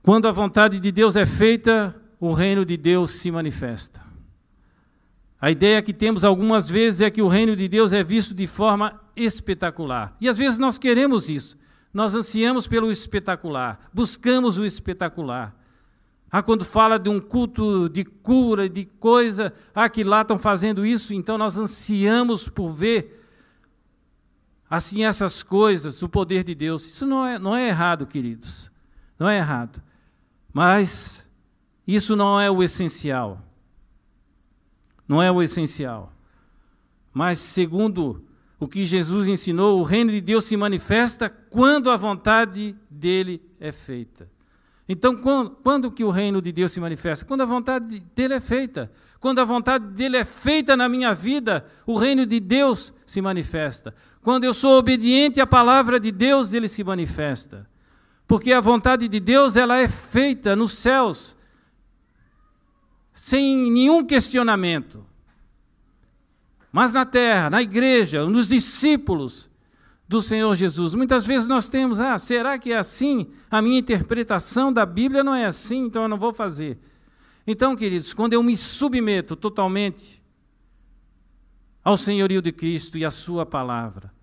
Quando 0.03 0.27
a 0.27 0.33
vontade 0.33 0.81
de 0.81 0.91
Deus 0.91 1.15
é 1.17 1.27
feita, 1.27 1.95
o 2.19 2.33
reino 2.33 2.65
de 2.65 2.77
Deus 2.77 3.13
se 3.13 3.31
manifesta. 3.31 4.01
A 5.41 5.51
ideia 5.51 5.83
que 5.83 5.93
temos 5.93 6.25
algumas 6.25 6.69
vezes 6.69 7.01
é 7.01 7.11
que 7.11 7.23
o 7.23 7.29
reino 7.29 7.57
de 7.57 7.67
Deus 7.67 7.93
é 7.93 8.05
visto 8.05 8.35
de 8.35 8.47
forma 8.47 9.01
espetacular. 9.17 10.15
E 10.21 10.29
às 10.29 10.37
vezes 10.37 10.59
nós 10.59 10.79
queremos 10.79 11.31
isso. 11.31 11.57
Nós 11.93 12.15
ansiamos 12.15 12.67
pelo 12.67 12.91
espetacular, 12.91 13.91
buscamos 13.93 14.59
o 14.59 14.65
espetacular. 14.65 15.57
Ah, 16.31 16.43
quando 16.43 16.65
fala 16.65 16.99
de 16.99 17.09
um 17.09 17.19
culto 17.19 17.89
de 17.89 18.05
cura, 18.05 18.69
de 18.69 18.85
coisa, 18.85 19.53
ah, 19.75 19.89
que 19.89 20.05
lá 20.05 20.21
estão 20.21 20.39
fazendo 20.39 20.87
isso, 20.87 21.13
então 21.13 21.37
nós 21.37 21.59
ansiamos 21.59 22.49
por 22.49 22.71
ver 22.71 23.27
assim 24.69 25.05
essas 25.05 25.43
coisas, 25.43 26.01
o 26.03 26.09
poder 26.09 26.45
de 26.45 26.55
Deus. 26.55 26.87
Isso 26.87 27.05
não 27.05 27.27
é, 27.27 27.39
não 27.39 27.57
é 27.57 27.67
errado, 27.67 28.07
queridos. 28.07 28.71
Não 29.19 29.29
é 29.29 29.39
errado. 29.39 29.83
Mas 30.53 31.27
isso 31.87 32.15
não 32.15 32.41
é 32.41 32.51
o 32.51 32.63
essencial. 32.63 33.43
Não 35.07 35.23
é 35.23 35.31
o 35.31 35.43
essencial. 35.43 36.13
Mas, 37.13 37.39
segundo 37.39 38.25
o 38.59 38.69
que 38.69 38.85
Jesus 38.85 39.27
ensinou, 39.27 39.81
o 39.81 39.83
reino 39.83 40.11
de 40.11 40.21
Deus 40.21 40.45
se 40.45 40.57
manifesta 40.57 41.29
quando 41.29 41.91
a 41.91 41.97
vontade 41.97 42.77
dele 42.89 43.43
é 43.59 43.73
feita. 43.73 44.31
Então, 44.89 45.17
quando, 45.17 45.51
quando 45.51 45.91
que 45.91 46.05
o 46.05 46.11
reino 46.11 46.43
de 46.43 46.53
Deus 46.53 46.73
se 46.73 46.81
manifesta? 46.81 47.25
Quando 47.25 47.43
a 47.43 47.47
vontade 47.47 48.01
dele 48.15 48.35
é 48.35 48.41
feita. 48.41 48.91
Quando 49.21 49.39
a 49.39 49.45
vontade 49.45 49.87
dele 49.87 50.17
é 50.17 50.25
feita 50.25 50.77
na 50.77 50.89
minha 50.89 51.15
vida, 51.15 51.65
o 51.87 51.97
reino 51.97 52.27
de 52.27 52.41
Deus 52.41 52.93
se 53.07 53.21
manifesta. 53.21 53.95
Quando 54.23 54.45
eu 54.45 54.55
sou 54.55 54.79
obediente 54.79 55.41
à 55.41 55.47
palavra 55.47 56.01
de 56.01 56.11
Deus, 56.11 56.53
ele 56.53 56.69
se 56.69 56.83
manifesta. 56.83 57.69
Porque 58.31 58.53
a 58.53 58.61
vontade 58.61 59.09
de 59.09 59.19
Deus, 59.19 59.57
ela 59.57 59.79
é 59.79 59.89
feita 59.89 60.55
nos 60.55 60.71
céus, 60.71 61.37
sem 63.13 63.73
nenhum 63.73 64.07
questionamento. 64.07 65.05
Mas 66.71 66.93
na 66.93 67.05
terra, 67.05 67.51
na 67.51 67.61
igreja, 67.61 68.25
nos 68.27 68.47
discípulos 68.47 69.51
do 70.07 70.23
Senhor 70.23 70.55
Jesus, 70.55 70.95
muitas 70.95 71.27
vezes 71.27 71.49
nós 71.49 71.69
temos, 71.69 71.99
ah, 71.99 72.17
será 72.21 72.57
que 72.57 72.73
é 72.73 72.79
assim? 72.79 73.33
A 73.51 73.61
minha 73.61 73.81
interpretação 73.81 74.73
da 74.73 74.87
Bíblia 74.87 75.25
não 75.25 75.35
é 75.35 75.47
assim, 75.47 75.87
então 75.87 76.03
eu 76.03 76.09
não 76.09 76.17
vou 76.17 76.33
fazer. 76.33 76.79
Então, 77.45 77.75
queridos, 77.75 78.15
quando 78.15 78.35
eu 78.35 78.45
me 78.45 78.57
submeto 78.57 79.35
totalmente 79.35 80.23
ao 81.83 81.97
senhorio 81.97 82.41
de 82.41 82.53
Cristo 82.53 82.97
e 82.97 83.05
à 83.05 83.11
Sua 83.11 83.45
palavra, 83.45 84.15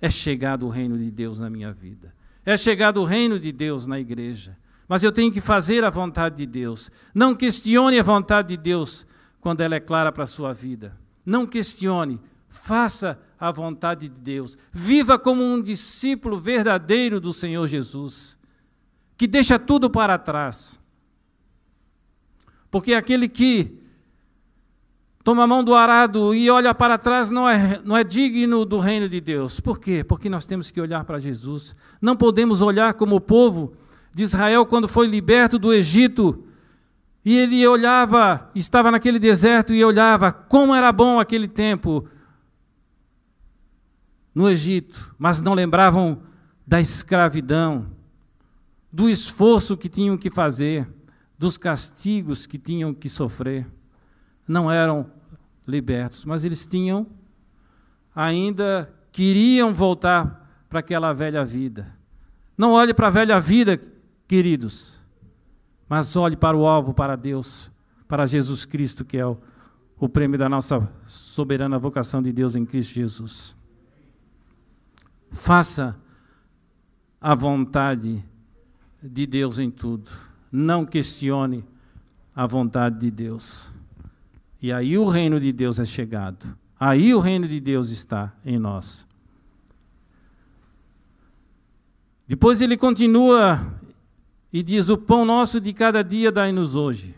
é 0.00 0.08
chegado 0.08 0.66
o 0.66 0.68
reino 0.68 0.96
de 0.96 1.10
Deus 1.10 1.40
na 1.40 1.50
minha 1.50 1.72
vida. 1.72 2.19
É 2.44 2.56
chegado 2.56 3.00
o 3.00 3.04
reino 3.04 3.38
de 3.38 3.52
Deus 3.52 3.86
na 3.86 3.98
igreja. 3.98 4.56
Mas 4.88 5.02
eu 5.02 5.12
tenho 5.12 5.30
que 5.30 5.40
fazer 5.40 5.84
a 5.84 5.90
vontade 5.90 6.36
de 6.36 6.46
Deus. 6.46 6.90
Não 7.14 7.34
questione 7.34 7.98
a 7.98 8.02
vontade 8.02 8.48
de 8.48 8.56
Deus 8.56 9.06
quando 9.40 9.60
ela 9.60 9.74
é 9.74 9.80
clara 9.80 10.10
para 10.10 10.24
a 10.24 10.26
sua 10.26 10.52
vida. 10.52 10.96
Não 11.24 11.46
questione, 11.46 12.20
faça 12.48 13.18
a 13.38 13.52
vontade 13.52 14.08
de 14.08 14.20
Deus. 14.20 14.58
Viva 14.72 15.18
como 15.18 15.42
um 15.44 15.62
discípulo 15.62 16.38
verdadeiro 16.40 17.20
do 17.20 17.32
Senhor 17.32 17.66
Jesus, 17.68 18.36
que 19.16 19.26
deixa 19.26 19.58
tudo 19.58 19.88
para 19.88 20.18
trás 20.18 20.80
porque 22.70 22.94
aquele 22.94 23.28
que 23.28 23.79
toma 25.22 25.44
a 25.44 25.46
mão 25.46 25.62
do 25.62 25.74
arado 25.74 26.34
e 26.34 26.50
olha 26.50 26.74
para 26.74 26.98
trás 26.98 27.30
não 27.30 27.48
é, 27.48 27.80
não 27.84 27.96
é 27.96 28.02
digno 28.02 28.64
do 28.64 28.78
reino 28.78 29.08
de 29.08 29.20
Deus. 29.20 29.60
Por 29.60 29.78
quê? 29.78 30.02
Porque 30.02 30.28
nós 30.28 30.46
temos 30.46 30.70
que 30.70 30.80
olhar 30.80 31.04
para 31.04 31.18
Jesus. 31.18 31.74
Não 32.00 32.16
podemos 32.16 32.62
olhar 32.62 32.94
como 32.94 33.16
o 33.16 33.20
povo 33.20 33.74
de 34.14 34.22
Israel 34.22 34.66
quando 34.66 34.88
foi 34.88 35.06
liberto 35.06 35.58
do 35.58 35.72
Egito. 35.72 36.44
E 37.24 37.36
ele 37.36 37.66
olhava, 37.66 38.50
estava 38.54 38.90
naquele 38.90 39.18
deserto 39.18 39.74
e 39.74 39.84
olhava 39.84 40.32
como 40.32 40.74
era 40.74 40.90
bom 40.90 41.20
aquele 41.20 41.46
tempo 41.46 42.08
no 44.34 44.48
Egito, 44.48 45.14
mas 45.18 45.40
não 45.40 45.54
lembravam 45.54 46.22
da 46.66 46.80
escravidão, 46.80 47.86
do 48.92 49.08
esforço 49.08 49.76
que 49.76 49.88
tinham 49.88 50.16
que 50.16 50.30
fazer 50.30 50.88
dos 51.38 51.56
castigos 51.56 52.46
que 52.46 52.58
tinham 52.58 52.94
que 52.94 53.08
sofrer, 53.08 53.66
não 54.50 54.70
eram 54.70 55.10
libertos, 55.66 56.24
mas 56.24 56.44
eles 56.44 56.66
tinham, 56.66 57.06
ainda 58.14 58.92
queriam 59.12 59.72
voltar 59.72 60.64
para 60.68 60.80
aquela 60.80 61.12
velha 61.12 61.44
vida. 61.44 61.94
Não 62.56 62.72
olhe 62.72 62.92
para 62.92 63.06
a 63.06 63.10
velha 63.10 63.40
vida, 63.40 63.80
queridos, 64.26 64.98
mas 65.88 66.16
olhe 66.16 66.36
para 66.36 66.56
o 66.56 66.66
alvo, 66.66 66.92
para 66.92 67.16
Deus, 67.16 67.70
para 68.08 68.26
Jesus 68.26 68.64
Cristo, 68.64 69.04
que 69.04 69.16
é 69.16 69.26
o, 69.26 69.38
o 69.98 70.08
prêmio 70.08 70.38
da 70.38 70.48
nossa 70.48 70.88
soberana 71.06 71.78
vocação 71.78 72.22
de 72.22 72.32
Deus 72.32 72.54
em 72.54 72.66
Cristo 72.66 72.94
Jesus. 72.94 73.56
Faça 75.30 75.96
a 77.20 77.34
vontade 77.34 78.24
de 79.02 79.26
Deus 79.26 79.58
em 79.58 79.70
tudo 79.70 80.10
não 80.50 80.84
questione 80.84 81.64
a 82.34 82.46
vontade 82.46 82.98
de 82.98 83.10
Deus. 83.10 83.70
E 84.60 84.72
aí 84.72 84.98
o 84.98 85.08
reino 85.08 85.40
de 85.40 85.52
Deus 85.52 85.80
é 85.80 85.84
chegado. 85.84 86.56
Aí 86.78 87.14
o 87.14 87.20
reino 87.20 87.48
de 87.48 87.60
Deus 87.60 87.90
está 87.90 88.32
em 88.44 88.58
nós. 88.58 89.06
Depois 92.26 92.60
ele 92.60 92.76
continua 92.76 93.74
e 94.52 94.62
diz: 94.62 94.88
O 94.88 94.98
pão 94.98 95.24
nosso 95.24 95.60
de 95.60 95.72
cada 95.72 96.02
dia 96.02 96.30
dai-nos 96.30 96.76
hoje. 96.76 97.14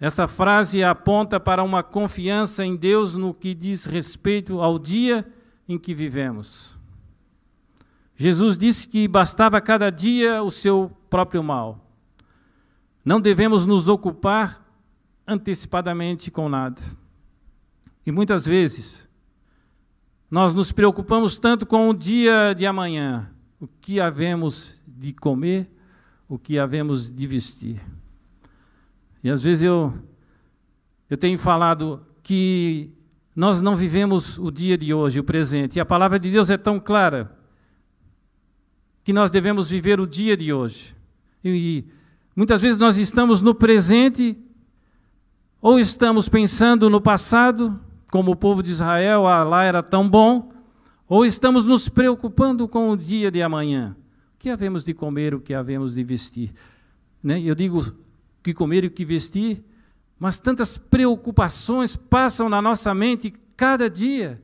Essa 0.00 0.26
frase 0.26 0.82
aponta 0.82 1.38
para 1.38 1.62
uma 1.62 1.82
confiança 1.82 2.64
em 2.64 2.74
Deus 2.74 3.14
no 3.14 3.32
que 3.32 3.54
diz 3.54 3.86
respeito 3.86 4.60
ao 4.60 4.78
dia 4.78 5.24
em 5.68 5.78
que 5.78 5.94
vivemos. 5.94 6.76
Jesus 8.16 8.58
disse 8.58 8.86
que 8.88 9.06
bastava 9.06 9.60
cada 9.60 9.90
dia 9.90 10.42
o 10.42 10.50
seu 10.50 10.90
próprio 11.08 11.42
mal. 11.42 11.78
Não 13.04 13.20
devemos 13.20 13.64
nos 13.64 13.88
ocupar 13.88 14.61
antecipadamente 15.32 16.30
com 16.30 16.48
nada. 16.48 16.80
E 18.06 18.12
muitas 18.12 18.46
vezes 18.46 19.08
nós 20.30 20.54
nos 20.54 20.72
preocupamos 20.72 21.38
tanto 21.38 21.66
com 21.66 21.88
o 21.88 21.94
dia 21.94 22.54
de 22.54 22.66
amanhã, 22.66 23.30
o 23.60 23.66
que 23.66 24.00
havemos 24.00 24.80
de 24.86 25.12
comer, 25.12 25.70
o 26.28 26.38
que 26.38 26.58
havemos 26.58 27.10
de 27.10 27.26
vestir. 27.26 27.80
E 29.22 29.30
às 29.30 29.42
vezes 29.42 29.64
eu 29.64 29.92
eu 31.10 31.18
tenho 31.18 31.38
falado 31.38 32.00
que 32.22 32.90
nós 33.36 33.60
não 33.60 33.76
vivemos 33.76 34.38
o 34.38 34.50
dia 34.50 34.78
de 34.78 34.94
hoje, 34.94 35.20
o 35.20 35.24
presente. 35.24 35.76
E 35.76 35.80
a 35.80 35.84
palavra 35.84 36.18
de 36.18 36.30
Deus 36.30 36.48
é 36.48 36.56
tão 36.56 36.80
clara 36.80 37.36
que 39.04 39.12
nós 39.12 39.30
devemos 39.30 39.68
viver 39.68 40.00
o 40.00 40.06
dia 40.06 40.36
de 40.36 40.52
hoje. 40.52 40.94
E 41.44 41.84
muitas 42.34 42.62
vezes 42.62 42.78
nós 42.78 42.96
estamos 42.96 43.42
no 43.42 43.54
presente 43.54 44.38
ou 45.62 45.78
estamos 45.78 46.28
pensando 46.28 46.90
no 46.90 47.00
passado, 47.00 47.80
como 48.10 48.32
o 48.32 48.36
povo 48.36 48.64
de 48.64 48.72
Israel, 48.72 49.28
ah, 49.28 49.44
lá 49.44 49.62
era 49.62 49.80
tão 49.80 50.08
bom, 50.08 50.50
Ou 51.08 51.26
estamos 51.26 51.66
nos 51.66 51.90
preocupando 51.90 52.66
com 52.66 52.88
o 52.88 52.96
dia 52.96 53.30
de 53.30 53.42
amanhã? 53.42 53.94
O 54.34 54.38
que 54.38 54.48
havemos 54.48 54.82
de 54.82 54.94
comer, 54.94 55.34
o 55.34 55.40
que 55.40 55.52
havemos 55.52 55.94
de 55.94 56.02
vestir? 56.02 56.54
Né? 57.22 57.38
Eu 57.40 57.54
digo 57.54 57.92
que 58.42 58.54
comer 58.54 58.84
e 58.84 58.86
o 58.86 58.90
que 58.90 59.04
vestir, 59.04 59.62
mas 60.18 60.38
tantas 60.38 60.78
preocupações 60.78 61.96
passam 61.96 62.48
na 62.48 62.62
nossa 62.62 62.94
mente 62.94 63.30
cada 63.56 63.90
dia. 63.90 64.42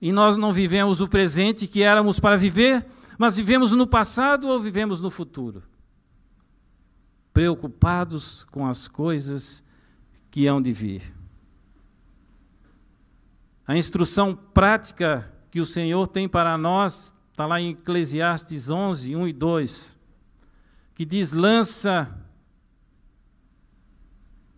E 0.00 0.10
nós 0.10 0.38
não 0.38 0.52
vivemos 0.54 1.02
o 1.02 1.08
presente 1.08 1.66
que 1.66 1.82
éramos 1.82 2.18
para 2.18 2.38
viver, 2.38 2.86
mas 3.18 3.36
vivemos 3.36 3.72
no 3.72 3.86
passado 3.86 4.48
ou 4.48 4.58
vivemos 4.58 5.02
no 5.02 5.10
futuro. 5.10 5.62
Preocupados 7.32 8.44
com 8.50 8.66
as 8.66 8.88
coisas 8.88 9.62
que 10.30 10.46
hão 10.46 10.60
de 10.60 10.72
vir. 10.72 11.14
A 13.66 13.76
instrução 13.76 14.34
prática 14.34 15.32
que 15.50 15.60
o 15.60 15.66
Senhor 15.66 16.08
tem 16.08 16.28
para 16.28 16.58
nós 16.58 17.14
está 17.30 17.46
lá 17.46 17.60
em 17.60 17.70
Eclesiastes 17.70 18.68
11, 18.68 19.16
1 19.16 19.28
e 19.28 19.32
2, 19.32 19.98
que 20.94 21.04
diz: 21.04 21.32
Lança 21.32 22.14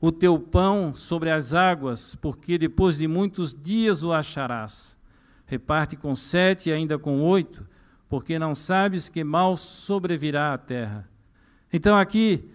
o 0.00 0.10
teu 0.10 0.36
pão 0.38 0.92
sobre 0.92 1.30
as 1.30 1.54
águas, 1.54 2.16
porque 2.16 2.58
depois 2.58 2.98
de 2.98 3.06
muitos 3.06 3.54
dias 3.54 4.02
o 4.02 4.12
acharás. 4.12 4.96
Reparte 5.46 5.94
com 5.94 6.16
sete 6.16 6.70
e 6.70 6.72
ainda 6.72 6.98
com 6.98 7.20
oito, 7.20 7.64
porque 8.08 8.38
não 8.38 8.54
sabes 8.54 9.08
que 9.08 9.22
mal 9.22 9.56
sobrevirá 9.56 10.54
à 10.54 10.58
terra. 10.58 11.08
Então 11.72 11.96
aqui 11.96 12.50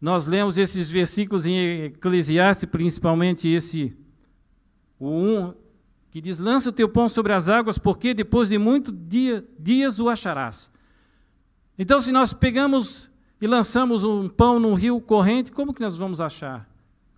nós 0.00 0.26
lemos 0.26 0.56
esses 0.56 0.88
versículos 0.88 1.44
em 1.44 1.84
Eclesiastes, 1.86 2.68
principalmente 2.70 3.48
esse 3.48 3.96
o 4.98 5.10
1, 5.10 5.54
que 6.10 6.20
diz: 6.20 6.38
Lança 6.38 6.70
o 6.70 6.72
teu 6.72 6.88
pão 6.88 7.08
sobre 7.08 7.32
as 7.32 7.48
águas, 7.48 7.78
porque 7.78 8.14
depois 8.14 8.48
de 8.48 8.58
muitos 8.58 8.94
dia, 8.96 9.44
dias 9.58 9.98
o 9.98 10.08
acharás. 10.08 10.70
Então, 11.78 12.00
se 12.00 12.12
nós 12.12 12.32
pegamos 12.32 13.10
e 13.40 13.46
lançamos 13.46 14.04
um 14.04 14.28
pão 14.28 14.58
num 14.58 14.74
rio 14.74 15.00
corrente, 15.00 15.52
como 15.52 15.74
que 15.74 15.80
nós 15.80 15.96
vamos 15.96 16.20
achar 16.20 16.68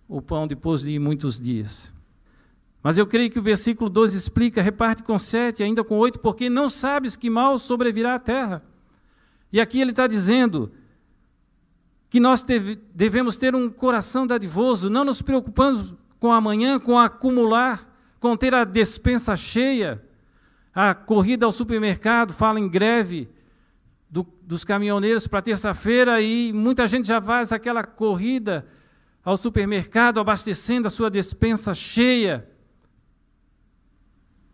o 0.07 0.21
pão 0.21 0.47
depois 0.47 0.81
de 0.81 0.97
muitos 0.99 1.39
dias? 1.39 1.93
Mas 2.83 2.97
eu 2.97 3.05
creio 3.05 3.29
que 3.29 3.39
o 3.39 3.43
versículo 3.43 3.89
12 3.89 4.17
explica: 4.17 4.61
reparte 4.61 5.03
com 5.03 5.17
sete, 5.19 5.61
ainda 5.61 5.83
com 5.83 5.97
oito, 5.97 6.19
porque 6.19 6.49
não 6.49 6.69
sabes 6.69 7.15
que 7.15 7.29
mal 7.29 7.59
sobrevirá 7.59 8.15
à 8.15 8.19
terra. 8.19 8.63
E 9.53 9.59
aqui 9.59 9.79
ele 9.79 9.91
está 9.91 10.07
dizendo 10.07 10.71
que 12.11 12.19
nós 12.19 12.45
devemos 12.93 13.37
ter 13.37 13.55
um 13.55 13.69
coração 13.69 14.27
dadivoso, 14.27 14.89
não 14.89 15.05
nos 15.05 15.21
preocupando 15.21 15.97
com 16.19 16.33
amanhã, 16.33 16.77
com 16.77 16.99
acumular, 16.99 17.89
com 18.19 18.35
ter 18.35 18.53
a 18.53 18.65
despensa 18.65 19.33
cheia. 19.37 20.03
A 20.75 20.93
corrida 20.93 21.45
ao 21.45 21.53
supermercado 21.53 22.33
fala 22.33 22.59
em 22.59 22.67
greve 22.67 23.29
do, 24.09 24.27
dos 24.41 24.65
caminhoneiros 24.65 25.25
para 25.25 25.41
terça-feira 25.41 26.19
e 26.19 26.51
muita 26.51 26.85
gente 26.85 27.07
já 27.07 27.21
faz 27.21 27.53
aquela 27.53 27.81
corrida 27.81 28.67
ao 29.23 29.37
supermercado 29.37 30.19
abastecendo 30.19 30.87
a 30.89 30.91
sua 30.91 31.09
despensa 31.09 31.73
cheia, 31.73 32.45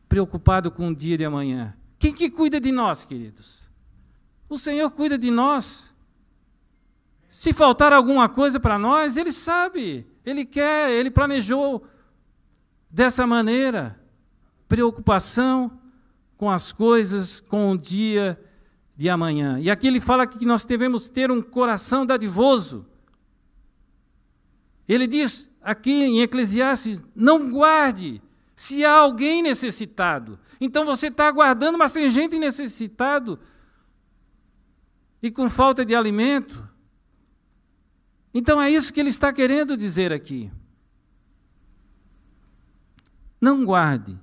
preocupado 0.08 0.70
com 0.70 0.90
o 0.90 0.96
dia 0.96 1.18
de 1.18 1.26
amanhã. 1.26 1.76
Quem 1.98 2.14
que 2.14 2.30
cuida 2.30 2.62
de 2.62 2.72
nós, 2.72 3.04
queridos? 3.04 3.68
O 4.48 4.60
Senhor 4.60 4.92
cuida 4.92 5.18
de 5.18 5.32
nós. 5.32 5.92
Se 7.38 7.54
faltar 7.54 7.94
alguma 7.94 8.28
coisa 8.28 8.60
para 8.60 8.80
nós, 8.80 9.16
Ele 9.16 9.32
sabe. 9.32 10.08
Ele 10.26 10.44
quer, 10.44 10.90
ele 10.90 11.12
planejou 11.12 11.86
dessa 12.90 13.28
maneira. 13.28 14.02
Preocupação 14.68 15.80
com 16.36 16.50
as 16.50 16.72
coisas, 16.72 17.40
com 17.40 17.74
o 17.74 17.78
dia 17.78 18.44
de 18.96 19.08
amanhã. 19.08 19.60
E 19.60 19.70
aqui 19.70 19.86
ele 19.86 20.00
fala 20.00 20.26
que 20.26 20.48
nós 20.48 20.66
devemos 20.66 21.12
ter 21.12 21.30
um 21.30 21.40
coração 21.40 22.08
dadivoso. 22.08 22.88
Ele 24.90 25.06
diz 25.06 25.48
aqui 25.62 25.92
em 25.92 26.22
Eclesiastes: 26.22 27.04
não 27.16 27.52
guarde 27.52 28.20
se 28.56 28.84
há 28.84 28.96
alguém 28.96 29.44
necessitado. 29.44 30.40
Então 30.60 30.88
você 30.88 31.06
está 31.06 31.28
aguardando, 31.28 31.78
mas 31.78 31.92
tem 31.92 32.10
gente 32.10 32.40
necessitado 32.40 33.40
e 35.22 35.30
com 35.30 35.48
falta 35.52 35.86
de 35.86 35.94
alimento. 35.94 36.68
Então 38.38 38.62
é 38.62 38.70
isso 38.70 38.94
que 38.94 39.00
ele 39.00 39.10
está 39.10 39.34
querendo 39.34 39.76
dizer 39.76 40.14
aqui. 40.14 40.52
Não 43.42 43.66
guarde 43.66 44.16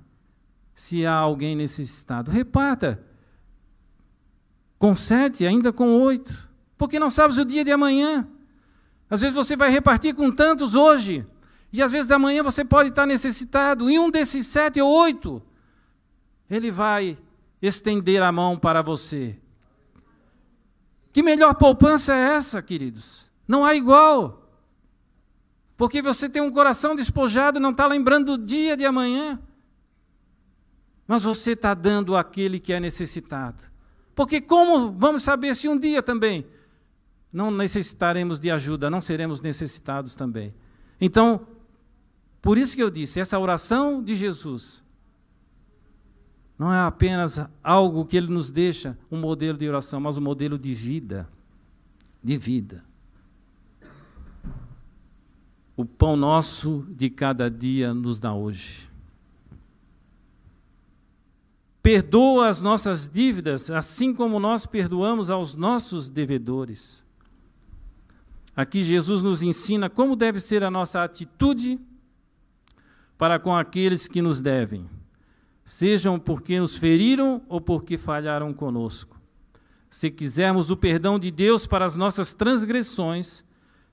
se 0.73 1.05
há 1.05 1.13
alguém 1.13 1.53
necessitado. 1.53 2.31
Reparta 2.31 3.05
com 4.79 4.95
sete, 4.95 5.45
ainda 5.45 5.73
com 5.73 5.99
oito, 5.99 6.33
porque 6.77 6.97
não 6.97 7.09
sabes 7.09 7.37
o 7.37 7.43
dia 7.43 7.65
de 7.65 7.73
amanhã. 7.73 8.25
Às 9.09 9.19
vezes 9.19 9.35
você 9.35 9.53
vai 9.53 9.69
repartir 9.69 10.15
com 10.15 10.31
tantos 10.31 10.75
hoje, 10.75 11.27
e 11.73 11.83
às 11.83 11.91
vezes 11.91 12.09
amanhã 12.09 12.41
você 12.41 12.63
pode 12.63 12.91
estar 12.91 13.05
necessitado, 13.05 13.89
e 13.89 13.99
um 13.99 14.09
desses 14.09 14.47
sete 14.47 14.79
ou 14.79 14.89
oito, 14.97 15.43
ele 16.49 16.71
vai 16.71 17.17
estender 17.61 18.23
a 18.23 18.31
mão 18.31 18.57
para 18.57 18.81
você. 18.81 19.37
Que 21.11 21.21
melhor 21.21 21.53
poupança 21.55 22.15
é 22.15 22.35
essa, 22.35 22.61
queridos? 22.61 23.24
Não 23.47 23.65
há 23.65 23.75
igual. 23.75 24.49
Porque 25.77 26.01
você 26.01 26.29
tem 26.29 26.41
um 26.41 26.51
coração 26.51 26.95
despojado, 26.95 27.59
não 27.59 27.71
está 27.71 27.85
lembrando 27.85 28.37
do 28.37 28.45
dia 28.45 28.77
de 28.77 28.85
amanhã. 28.85 29.39
Mas 31.07 31.23
você 31.23 31.51
está 31.51 31.73
dando 31.73 32.15
àquele 32.15 32.59
que 32.59 32.73
é 32.73 32.79
necessitado. 32.79 33.63
Porque 34.15 34.39
como 34.41 34.91
vamos 34.91 35.23
saber 35.23 35.55
se 35.55 35.67
um 35.67 35.77
dia 35.77 36.01
também 36.01 36.47
não 37.31 37.51
necessitaremos 37.51 38.39
de 38.39 38.49
ajuda, 38.49 38.89
não 38.89 39.01
seremos 39.01 39.41
necessitados 39.41 40.15
também? 40.15 40.53
Então, 40.99 41.45
por 42.41 42.57
isso 42.57 42.75
que 42.75 42.81
eu 42.81 42.89
disse, 42.89 43.19
essa 43.19 43.37
oração 43.37 44.01
de 44.01 44.15
Jesus 44.15 44.83
não 46.57 46.73
é 46.73 46.79
apenas 46.79 47.41
algo 47.61 48.05
que 48.05 48.15
ele 48.15 48.27
nos 48.27 48.49
deixa 48.49 48.97
um 49.11 49.19
modelo 49.19 49.57
de 49.57 49.67
oração, 49.67 49.99
mas 49.99 50.17
um 50.17 50.21
modelo 50.21 50.57
de 50.57 50.73
vida, 50.73 51.29
de 52.23 52.37
vida. 52.37 52.83
O 55.75 55.83
pão 55.83 56.15
nosso 56.15 56.85
de 56.89 57.09
cada 57.09 57.49
dia 57.49 57.93
nos 57.93 58.19
dá 58.19 58.33
hoje. 58.33 58.89
Perdoa 61.83 62.47
as 62.47 62.61
nossas 62.61 63.07
dívidas, 63.07 63.69
assim 63.69 64.13
como 64.13 64.39
nós 64.39 64.65
perdoamos 64.65 65.29
aos 65.29 65.55
nossos 65.55 66.09
devedores. 66.09 67.05
Aqui 68.55 68.81
Jesus 68.81 69.21
nos 69.21 69.43
ensina 69.43 69.89
como 69.89 70.15
deve 70.15 70.39
ser 70.39 70.63
a 70.63 70.71
nossa 70.71 71.03
atitude 71.03 71.79
para 73.17 73.37
com 73.37 73.53
aqueles 73.55 74.07
que 74.07 74.21
nos 74.21 74.41
devem, 74.41 74.89
sejam 75.63 76.17
porque 76.17 76.59
nos 76.59 76.77
feriram 76.77 77.41
ou 77.49 77.59
porque 77.59 77.97
falharam 77.97 78.53
conosco. 78.53 79.19
Se 79.89 80.09
quisermos 80.09 80.71
o 80.71 80.77
perdão 80.77 81.19
de 81.19 81.31
Deus 81.31 81.67
para 81.67 81.85
as 81.85 81.95
nossas 81.95 82.33
transgressões, 82.33 83.45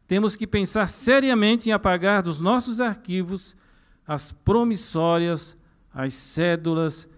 temos 0.06 0.36
que 0.36 0.46
pensar 0.46 0.88
seriamente 0.88 1.68
em 1.68 1.72
apagar 1.72 2.22
dos 2.22 2.40
nossos 2.40 2.80
arquivos 2.80 3.56
as 4.06 4.32
promissórias, 4.32 5.56
as 5.92 6.14
cédulas 6.14 7.08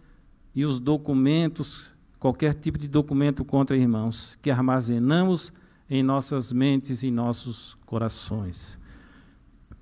e 0.55 0.65
os 0.65 0.79
documentos, 0.79 1.93
qualquer 2.19 2.55
tipo 2.55 2.79
de 2.79 2.89
documento 2.89 3.45
contra 3.45 3.77
irmãos, 3.77 4.39
que 4.41 4.51
armazenamos 4.51 5.53
em 5.89 6.03
nossas 6.03 6.53
mentes 6.53 7.03
e 7.03 7.11
nossos 7.11 7.77
corações. 7.85 8.79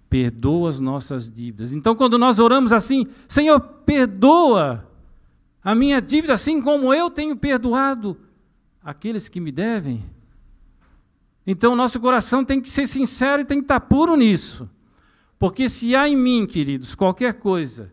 Perdoa 0.09 0.71
as 0.71 0.81
nossas 0.81 1.31
dívidas. 1.31 1.73
Então, 1.73 1.95
quando 1.95 2.19
nós 2.19 2.39
oramos 2.39 2.73
assim, 2.73 3.07
Senhor, 3.29 3.61
perdoa 3.61 4.89
a 5.63 5.75
minha 5.75 6.01
dívida, 6.01 6.35
assim 6.35 6.61
como 6.61 6.93
eu 6.93 7.09
tenho 7.09 7.37
perdoado 7.37 8.17
aqueles 8.83 9.29
que 9.29 9.41
me 9.41 9.53
devem. 9.53 10.05
Então, 11.47 11.75
nosso 11.75 11.99
coração 12.01 12.45
tem 12.45 12.61
que 12.61 12.71
ser 12.71 12.87
sincero 12.87 13.43
e 13.43 13.45
tem 13.45 13.59
que 13.59 13.65
estar 13.65 13.81
puro 13.81 14.17
nisso. 14.17 14.69
Porque 15.39 15.69
se 15.69 15.97
há 15.97 16.09
em 16.09 16.17
mim, 16.17 16.47
queridos, 16.47 16.95
qualquer 16.95 17.35
coisa, 17.35 17.93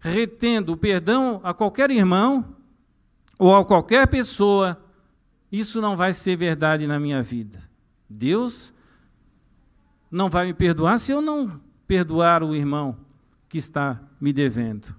retendo 0.00 0.72
o 0.72 0.76
perdão 0.76 1.40
a 1.44 1.54
qualquer 1.54 1.90
irmão 1.90 2.56
ou 3.38 3.54
a 3.54 3.64
qualquer 3.64 4.08
pessoa, 4.08 4.82
isso 5.52 5.80
não 5.80 5.96
vai 5.96 6.12
ser 6.12 6.36
verdade 6.36 6.86
na 6.86 6.98
minha 6.98 7.22
vida. 7.22 7.62
Deus 8.08 8.74
não 10.10 10.28
vai 10.28 10.46
me 10.46 10.54
perdoar 10.54 10.98
se 10.98 11.12
eu 11.12 11.22
não 11.22 11.60
perdoar 11.86 12.42
o 12.42 12.56
irmão 12.56 12.96
que 13.48 13.58
está 13.58 14.00
me 14.20 14.32
devendo. 14.32 14.94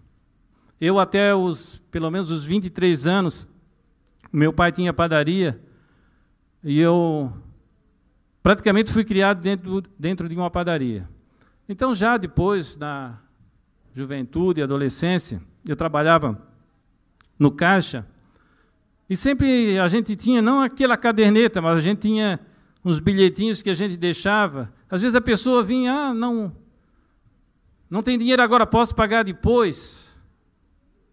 Eu 0.80 0.98
até 0.98 1.36
os, 1.36 1.82
pelo 1.92 2.10
menos 2.10 2.32
os 2.32 2.44
23 2.46 3.06
anos, 3.06 3.50
meu 4.32 4.54
pai 4.54 4.72
tinha 4.72 4.94
padaria 4.94 5.62
e 6.64 6.80
eu 6.80 7.34
praticamente 8.44 8.92
fui 8.92 9.04
criado 9.04 9.42
dentro, 9.42 9.84
dentro 9.98 10.30
de 10.30 10.36
uma 10.36 10.50
padaria. 10.50 11.08
Então, 11.68 11.94
já 11.94 12.18
depois, 12.18 12.78
na 12.78 13.20
juventude 13.94 14.60
e 14.60 14.64
adolescência, 14.64 15.42
eu 15.66 15.76
trabalhava 15.76 16.42
no 17.38 17.52
caixa, 17.52 18.06
e 19.12 19.16
sempre 19.18 19.78
a 19.78 19.90
gente 19.90 20.16
tinha, 20.16 20.42
não 20.42 20.62
aquela 20.62 20.96
caderneta, 20.96 21.62
mas 21.62 21.78
a 21.78 21.82
gente 21.82 22.00
tinha 22.00 22.40
uns 22.82 22.98
bilhetinhos 22.98 23.62
que 23.62 23.70
a 23.70 23.74
gente 23.74 23.98
deixava. 23.98 24.72
Às 24.90 25.02
vezes 25.02 25.16
a 25.16 25.20
pessoa 25.20 25.62
vinha, 25.62 25.92
ah, 25.92 26.14
não, 26.14 26.56
não 27.90 28.02
tem 28.02 28.18
dinheiro 28.18 28.42
agora, 28.42 28.66
posso 28.66 28.96
pagar 28.96 29.24
depois. 29.24 30.18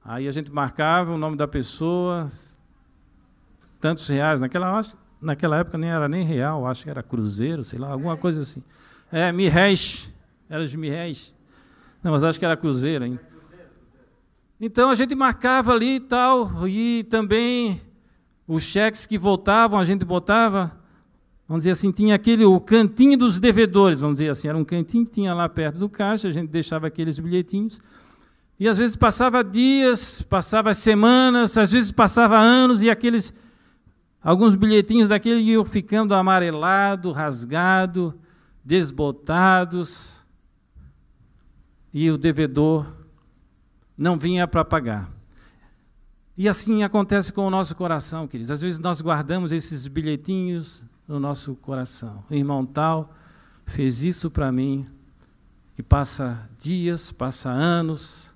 Aí 0.04 0.28
a 0.28 0.30
gente 0.30 0.48
marcava 0.48 1.12
o 1.12 1.18
nome 1.18 1.36
da 1.36 1.48
pessoa, 1.48 2.30
tantos 3.80 4.06
reais. 4.06 4.40
Naquela, 4.40 4.80
naquela 5.20 5.58
época 5.58 5.78
nem 5.78 5.90
era 5.90 6.08
nem 6.08 6.24
real, 6.24 6.66
acho 6.66 6.84
que 6.84 6.90
era 6.90 7.02
cruzeiro, 7.02 7.64
sei 7.64 7.78
lá, 7.78 7.90
alguma 7.90 8.16
coisa 8.16 8.42
assim. 8.42 8.62
É, 9.10 9.32
mil 9.32 9.50
réis, 9.50 10.12
era 10.48 10.66
de 10.66 10.76
mil 10.76 10.90
réis. 10.90 11.34
Não, 12.02 12.12
mas 12.12 12.22
acho 12.22 12.38
que 12.38 12.44
era 12.44 12.56
cruzeiro 12.56 13.04
ainda. 13.04 13.20
Então 14.60 14.90
a 14.90 14.94
gente 14.94 15.14
marcava 15.14 15.72
ali 15.72 15.96
e 15.96 16.00
tal, 16.00 16.66
e 16.68 17.04
também 17.04 17.80
os 18.46 18.62
cheques 18.62 19.06
que 19.06 19.16
voltavam, 19.16 19.78
a 19.78 19.84
gente 19.84 20.04
botava, 20.04 20.76
vamos 21.46 21.62
dizer 21.62 21.72
assim, 21.72 21.92
tinha 21.92 22.14
aquele, 22.14 22.44
o 22.44 22.58
cantinho 22.58 23.16
dos 23.16 23.38
devedores, 23.38 24.00
vamos 24.00 24.18
dizer 24.18 24.30
assim, 24.30 24.48
era 24.48 24.56
um 24.56 24.64
cantinho 24.64 25.04
que 25.04 25.12
tinha 25.12 25.34
lá 25.34 25.48
perto 25.48 25.78
do 25.78 25.88
caixa, 25.88 26.26
a 26.26 26.32
gente 26.32 26.48
deixava 26.48 26.86
aqueles 26.86 27.18
bilhetinhos, 27.18 27.80
e 28.58 28.68
às 28.68 28.78
vezes 28.78 28.96
passava 28.96 29.44
dias, 29.44 30.22
passava 30.22 30.74
semanas, 30.74 31.56
às 31.56 31.70
vezes 31.70 31.92
passava 31.92 32.36
anos, 32.36 32.82
e 32.82 32.90
aqueles, 32.90 33.32
alguns 34.28 34.54
bilhetinhos 34.54 35.08
daquele 35.08 35.40
iam 35.40 35.64
ficando 35.64 36.14
amarelado, 36.14 37.12
rasgado, 37.12 38.14
desbotados, 38.62 40.22
e 41.94 42.10
o 42.10 42.18
devedor 42.18 42.86
não 43.96 44.18
vinha 44.18 44.46
para 44.46 44.62
pagar. 44.66 45.10
E 46.36 46.46
assim 46.46 46.82
acontece 46.82 47.32
com 47.32 47.46
o 47.46 47.50
nosso 47.50 47.74
coração, 47.74 48.28
queridos. 48.28 48.50
Às 48.50 48.60
vezes 48.60 48.78
nós 48.78 49.00
guardamos 49.00 49.50
esses 49.50 49.88
bilhetinhos 49.88 50.84
no 51.08 51.18
nosso 51.18 51.54
coração. 51.54 52.22
O 52.28 52.34
irmão 52.34 52.66
tal 52.66 53.14
fez 53.64 54.04
isso 54.04 54.30
para 54.30 54.52
mim, 54.52 54.86
e 55.78 55.82
passa 55.82 56.46
dias, 56.60 57.10
passa 57.10 57.48
anos, 57.48 58.34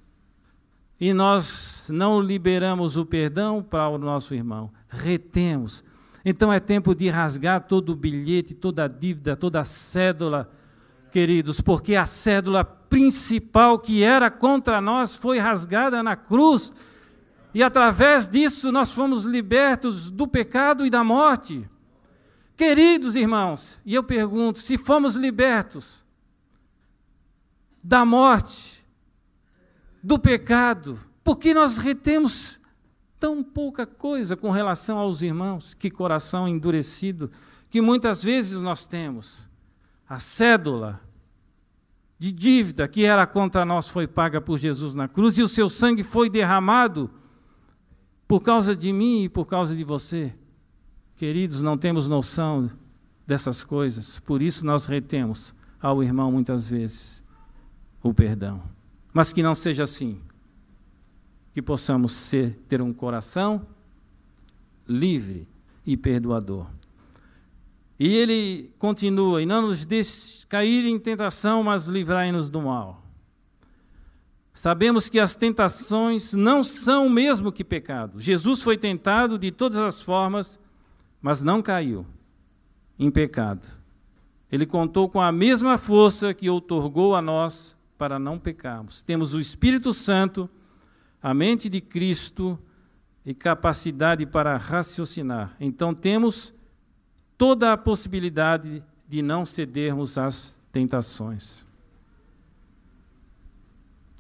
e 1.03 1.13
nós 1.13 1.89
não 1.91 2.21
liberamos 2.21 2.97
o 2.97 3.05
perdão 3.05 3.61
para 3.61 3.89
o 3.89 3.99
nosso 3.99 4.37
irmão, 4.37 4.71
retemos. 4.89 5.83
Então 6.25 6.53
é 6.53 6.61
tempo 6.61 6.95
de 6.95 7.09
rasgar 7.09 7.67
todo 7.67 7.89
o 7.89 7.97
bilhete, 7.97 8.55
toda 8.55 8.85
a 8.85 8.87
dívida, 8.87 9.35
toda 9.35 9.59
a 9.59 9.65
cédula, 9.65 10.49
queridos, 11.11 11.61
porque 11.61 11.97
a 11.97 12.07
cédula 12.07 12.65
principal 12.65 13.81
que 13.81 14.05
era 14.05 14.31
contra 14.31 14.81
nós 14.81 15.17
foi 15.17 15.41
rasgada 15.41 16.05
na 16.05 16.15
cruz. 16.15 16.73
E 17.53 17.65
através 17.65 18.29
disso 18.29 18.71
nós 18.71 18.93
fomos 18.93 19.25
libertos 19.25 20.09
do 20.09 20.29
pecado 20.29 20.87
e 20.87 20.91
da 20.91 21.03
morte. 21.03 21.69
Queridos 22.57 23.17
irmãos, 23.17 23.81
e 23.85 23.93
eu 23.93 24.05
pergunto: 24.05 24.61
se 24.61 24.79
fomos 24.79 25.17
libertos 25.17 26.05
da 27.83 28.05
morte, 28.05 28.72
do 30.03 30.19
pecado, 30.19 30.99
por 31.23 31.39
que 31.39 31.55
nós 31.55 31.79
retemos 31.79 32.61
tão 33.21 33.43
pouca 33.43 33.87
coisa 33.87 34.37
com 34.37 34.51
relação 34.51 34.99
aos 34.99 35.23
irmãos? 35.23 35.75
Que 35.75 35.91
coração 35.91 36.49
endurecido 36.49 37.31
que 37.71 37.81
muitas 37.81 38.23
vezes 38.23 38.61
nós 38.61 38.85
temos. 38.85 39.49
A 40.09 40.19
cédula 40.19 41.01
de 42.19 42.33
dívida 42.33 42.87
que 42.87 43.05
era 43.05 43.27
contra 43.27 43.65
nós 43.65 43.89
foi 43.89 44.07
paga 44.07 44.41
por 44.41 44.59
Jesus 44.59 44.95
na 44.95 45.09
cruz 45.09 45.39
e 45.39 45.43
o 45.43 45.49
seu 45.49 45.71
sangue 45.71 46.03
foi 46.03 46.29
derramado 46.29 47.11
por 48.29 48.41
causa 48.41 48.77
de 48.77 48.93
mim 48.93 49.25
e 49.25 49.29
por 49.29 49.47
causa 49.47 49.75
de 49.75 49.85
você. 49.85 50.35
Queridos, 51.17 51.63
não 51.63 51.79
temos 51.79 52.09
noção 52.09 52.71
dessas 53.27 53.63
coisas, 53.63 54.19
por 54.19 54.43
isso 54.43 54.67
nós 54.67 54.87
retemos 54.87 55.55
ao 55.81 56.03
irmão 56.03 56.31
muitas 56.31 56.69
vezes 56.69 57.23
o 58.03 58.13
perdão. 58.13 58.63
Mas 59.13 59.33
que 59.33 59.43
não 59.43 59.55
seja 59.55 59.85
assim. 59.85 60.21
Que 61.53 61.61
possamos 61.61 62.13
ser, 62.13 62.59
ter 62.69 62.81
um 62.81 62.93
coração 62.93 63.67
livre 64.89 65.47
e 65.87 65.97
perdoador. 65.97 66.67
E 67.99 68.15
ele 68.17 68.75
continua: 68.79 69.43
e 69.43 69.47
não 69.47 69.63
nos 69.63 69.85
deixe 69.85 70.47
cair 70.47 70.85
em 70.87 70.99
tentação, 70.99 71.63
mas 71.63 71.87
livrai-nos 71.87 72.51
do 72.51 72.63
mal. 72.63 73.03
Sabemos 74.55 75.09
que 75.09 75.19
as 75.19 75.35
tentações 75.35 76.35
não 76.35 76.63
são 76.63 77.07
o 77.07 77.11
mesmo 77.11 77.51
que 77.51 77.65
pecado. 77.65 78.21
Jesus 78.21 78.61
foi 78.61 78.77
tentado 78.77 79.39
de 79.39 79.51
todas 79.51 79.79
as 79.79 80.03
formas, 80.03 80.59
mas 81.23 81.43
não 81.43 81.63
caiu 81.63 82.07
em 82.99 83.11
pecado. 83.11 83.67
Ele 84.51 84.67
contou 84.67 85.09
com 85.09 85.21
a 85.21 85.33
mesma 85.33 85.79
força 85.79 86.35
que 86.35 86.51
outorgou 86.51 87.15
a 87.15 87.23
nós 87.23 87.75
para 88.03 88.19
não 88.19 88.37
pecarmos. 88.37 89.01
Temos 89.01 89.33
o 89.33 89.39
Espírito 89.39 89.93
Santo, 89.93 90.51
a 91.23 91.33
mente 91.33 91.69
de 91.69 91.81
Cristo 91.81 92.59
e 93.25 93.33
capacidade 93.33 94.27
para 94.27 94.57
raciocinar. 94.57 95.55
Então 95.61 95.95
temos 95.95 96.53
toda 97.39 97.73
a 97.73 97.77
possibilidade 97.77 98.83
de 99.09 99.23
não 99.23 99.47
cedermos 99.47 100.19
às 100.19 100.59
tentações. 100.73 101.65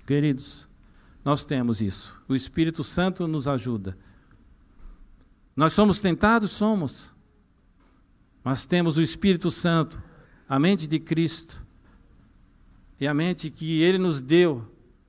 Queridos, 0.06 0.68
nós 1.24 1.44
temos 1.44 1.82
isso. 1.82 2.22
O 2.28 2.36
Espírito 2.36 2.84
Santo 2.84 3.26
nos 3.26 3.48
ajuda. 3.48 3.98
Nós 5.56 5.72
somos 5.72 6.00
tentados? 6.00 6.52
Somos. 6.52 7.12
Mas 8.44 8.64
temos 8.64 8.96
o 8.96 9.02
Espírito 9.02 9.50
Santo, 9.50 10.00
a 10.48 10.56
mente 10.56 10.86
de 10.86 11.00
Cristo, 11.00 11.61
e 13.02 13.06
a 13.08 13.12
mente 13.12 13.50
que 13.50 13.82
Ele 13.82 13.98
nos 13.98 14.22
deu 14.22 14.64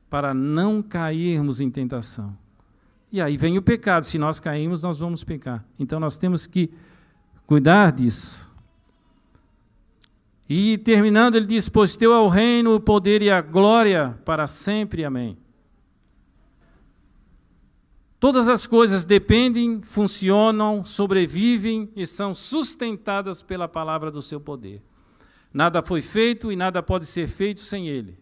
para 0.09 0.33
não 0.33 0.81
cairmos 0.81 1.61
em 1.61 1.69
tentação. 1.69 2.35
E 3.11 3.21
aí 3.21 3.37
vem 3.37 3.55
o 3.55 3.61
pecado. 3.61 4.03
Se 4.03 4.17
nós 4.17 4.39
cairmos, 4.39 4.81
nós 4.81 4.97
vamos 4.97 5.23
pecar. 5.23 5.63
Então 5.77 5.99
nós 5.99 6.17
temos 6.17 6.47
que 6.47 6.71
cuidar 7.45 7.91
disso. 7.91 8.51
E 10.49 10.79
terminando, 10.79 11.35
ele 11.35 11.45
diz: 11.45 11.69
Pois 11.69 11.95
teu 11.95 12.11
é 12.11 12.19
o 12.19 12.29
reino, 12.29 12.73
o 12.73 12.79
poder 12.79 13.21
e 13.21 13.29
a 13.29 13.41
glória 13.41 14.19
para 14.25 14.47
sempre. 14.47 15.05
Amém. 15.05 15.37
Todas 18.19 18.47
as 18.47 18.65
coisas 18.65 19.05
dependem, 19.05 19.83
funcionam, 19.83 20.83
sobrevivem 20.83 21.91
e 21.95 22.07
são 22.07 22.33
sustentadas 22.33 23.43
pela 23.43 23.67
palavra 23.67 24.09
do 24.09 24.23
seu 24.23 24.41
poder. 24.41 24.81
Nada 25.53 25.83
foi 25.83 26.01
feito 26.01 26.51
e 26.51 26.55
nada 26.55 26.81
pode 26.81 27.05
ser 27.05 27.27
feito 27.27 27.59
sem 27.59 27.87
ele. 27.87 28.17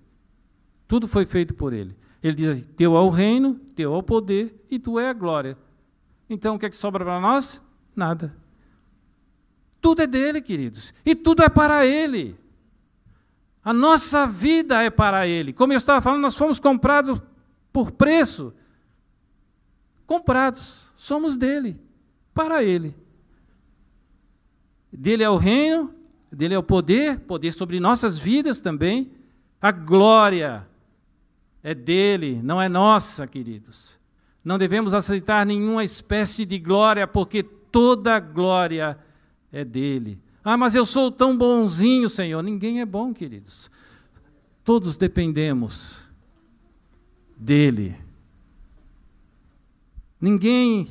Tudo 0.87 1.07
foi 1.07 1.25
feito 1.25 1.53
por 1.53 1.71
ele. 1.71 1.95
Ele 2.21 2.35
diz 2.35 2.47
assim: 2.49 2.63
Teu 2.63 2.97
é 2.97 2.99
o 2.99 3.09
reino, 3.09 3.55
teu 3.75 3.93
é 3.93 3.97
o 3.97 4.03
poder 4.03 4.65
e 4.69 4.77
tu 4.77 4.99
é 4.99 5.09
a 5.09 5.13
glória. 5.13 5.57
Então 6.29 6.55
o 6.55 6.59
que 6.59 6.65
é 6.65 6.69
que 6.69 6.75
sobra 6.75 7.05
para 7.05 7.19
nós? 7.21 7.61
Nada. 7.95 8.35
Tudo 9.79 10.01
é 10.01 10.07
dele, 10.07 10.41
queridos. 10.41 10.93
E 11.05 11.15
tudo 11.15 11.41
é 11.41 11.49
para 11.49 11.85
ele. 11.85 12.37
A 13.63 13.73
nossa 13.73 14.27
vida 14.27 14.81
é 14.81 14.89
para 14.89 15.27
ele. 15.27 15.53
Como 15.53 15.71
eu 15.71 15.77
estava 15.77 16.01
falando, 16.01 16.21
nós 16.21 16.35
fomos 16.35 16.59
comprados 16.59 17.21
por 17.71 17.91
preço. 17.91 18.53
Comprados. 20.05 20.91
Somos 20.95 21.37
dele. 21.37 21.79
Para 22.33 22.63
ele. 22.63 22.95
Dele 24.91 25.23
é 25.23 25.29
o 25.29 25.37
reino, 25.37 25.93
dele 26.31 26.53
é 26.53 26.57
o 26.57 26.63
poder, 26.63 27.19
poder 27.19 27.51
sobre 27.51 27.79
nossas 27.79 28.17
vidas 28.17 28.61
também. 28.61 29.11
A 29.61 29.71
glória 29.71 30.67
é 31.61 31.75
dele, 31.75 32.41
não 32.41 32.61
é 32.61 32.69
nossa, 32.69 33.27
queridos. 33.27 33.99
Não 34.43 34.57
devemos 34.57 34.93
aceitar 34.93 35.45
nenhuma 35.45 35.83
espécie 35.83 36.45
de 36.45 36.57
glória, 36.57 37.05
porque 37.05 37.43
toda 37.43 38.19
glória 38.19 38.97
é 39.51 39.63
dele. 39.63 40.19
Ah, 40.43 40.57
mas 40.57 40.73
eu 40.73 40.85
sou 40.85 41.11
tão 41.11 41.37
bonzinho, 41.37 42.09
Senhor. 42.09 42.41
Ninguém 42.41 42.81
é 42.81 42.85
bom, 42.85 43.13
queridos. 43.13 43.69
Todos 44.63 44.97
dependemos 44.97 46.07
dele. 47.37 47.97
Ninguém 50.19 50.87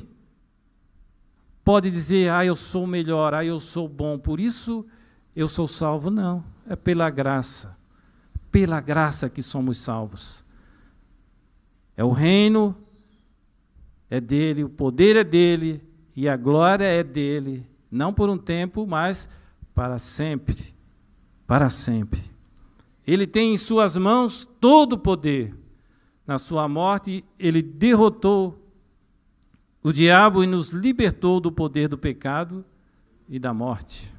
pode 1.63 1.91
dizer, 1.91 2.31
ah, 2.31 2.45
eu 2.45 2.55
sou 2.55 2.87
melhor, 2.87 3.33
ah, 3.33 3.43
eu 3.43 3.59
sou 3.59 3.87
bom, 3.87 4.17
por 4.17 4.39
isso 4.39 4.85
eu 5.35 5.47
sou 5.47 5.67
salvo. 5.67 6.09
Não, 6.09 6.43
é 6.67 6.75
pela 6.75 7.09
graça. 7.09 7.77
Pela 8.51 8.81
graça 8.81 9.29
que 9.29 9.41
somos 9.41 9.77
salvos. 9.77 10.43
É 11.95 12.03
o 12.03 12.11
reino, 12.11 12.75
é 14.09 14.19
dele, 14.19 14.63
o 14.63 14.69
poder 14.69 15.15
é 15.15 15.23
dele 15.23 15.81
e 16.15 16.27
a 16.27 16.35
glória 16.35 16.85
é 16.85 17.03
dele 17.03 17.69
não 17.91 18.13
por 18.13 18.29
um 18.29 18.37
tempo, 18.37 18.87
mas 18.87 19.27
para 19.75 19.99
sempre. 19.99 20.73
Para 21.45 21.69
sempre. 21.69 22.21
Ele 23.05 23.27
tem 23.27 23.53
em 23.53 23.57
suas 23.57 23.97
mãos 23.97 24.47
todo 24.59 24.93
o 24.93 24.97
poder. 24.97 25.59
na 26.25 26.37
sua 26.37 26.65
morte, 26.69 27.25
ele 27.37 27.61
derrotou 27.61 28.57
o 29.83 29.91
diabo 29.91 30.43
e 30.43 30.47
nos 30.47 30.69
libertou 30.69 31.41
do 31.41 31.51
poder 31.51 31.89
do 31.89 31.97
pecado 31.97 32.63
e 33.27 33.37
da 33.37 33.53
morte. 33.53 34.09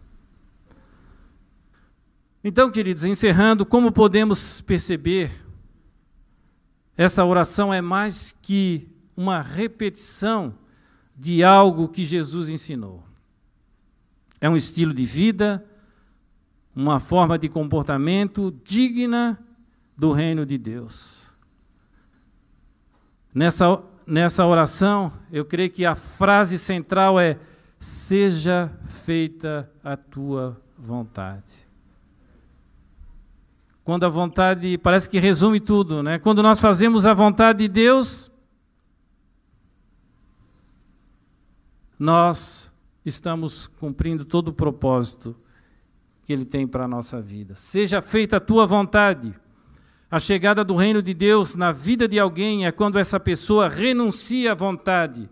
Então, 2.45 2.71
queridos, 2.71 3.05
encerrando, 3.05 3.65
como 3.65 3.93
podemos 3.93 4.61
perceber, 4.61 5.31
essa 6.97 7.25
oração 7.25 7.73
é 7.73 7.81
mais 7.81 8.35
que 8.43 8.89
uma 9.17 9.41
repetição 9.41 10.55
de 11.17 11.45
algo 11.45 11.89
que 11.89 12.05
Jesus 12.05 12.49
ensinou. 12.49 13.05
É 14.41 14.51
um 14.51 14.57
estilo 14.57 14.93
de 14.93 15.07
vida, 15.07 15.65
uma 16.75 16.99
forma 16.99 17.39
de 17.39 17.49
comportamento 17.49 18.53
digna 18.65 19.39
do 19.97 20.11
reino 20.11 20.45
de 20.45 20.59
Deus. 20.59 21.33
Nessa, 23.33 23.81
nessa 24.05 24.45
oração, 24.45 25.13
eu 25.31 25.45
creio 25.45 25.71
que 25.71 25.87
a 25.87 25.95
frase 25.95 26.59
central 26.59 27.21
é: 27.21 27.39
Seja 27.79 28.73
feita 28.85 29.71
a 29.83 29.97
tua 29.97 30.61
vontade. 30.77 31.72
Quando 33.85 34.05
a 34.05 34.09
vontade, 34.09 34.79
parece 34.79 35.09
que 35.09 35.19
resume 35.19 35.59
tudo, 35.59 36.03
né? 36.03 36.19
Quando 36.19 36.43
nós 36.43 36.61
fazemos 36.61 37.05
a 37.05 37.13
vontade 37.13 37.61
de 37.61 37.69
Deus, 37.69 38.31
nós 41.99 42.73
estamos 43.05 43.67
cumprindo 43.67 44.25
todo 44.25 44.49
o 44.49 44.53
propósito 44.53 45.37
que 46.25 46.33
Ele 46.33 46.45
tem 46.45 46.67
para 46.67 46.85
a 46.85 46.89
nossa 46.89 47.21
vida. 47.21 47.55
Seja 47.57 48.01
feita 48.01 48.37
a 48.37 48.41
tua 48.41 48.67
vontade. 48.67 49.35
A 50.09 50.21
chegada 50.21 50.63
do 50.63 50.77
reino 50.77 51.03
de 51.03 51.15
Deus 51.15 51.57
na 51.57 51.73
vida 51.73 52.07
de 52.07 52.19
alguém 52.19 52.67
é 52.67 52.71
quando 52.71 52.99
essa 52.99 53.19
pessoa 53.19 53.69
renuncia 53.69 54.53
à 54.53 54.55
vontade 54.55 55.29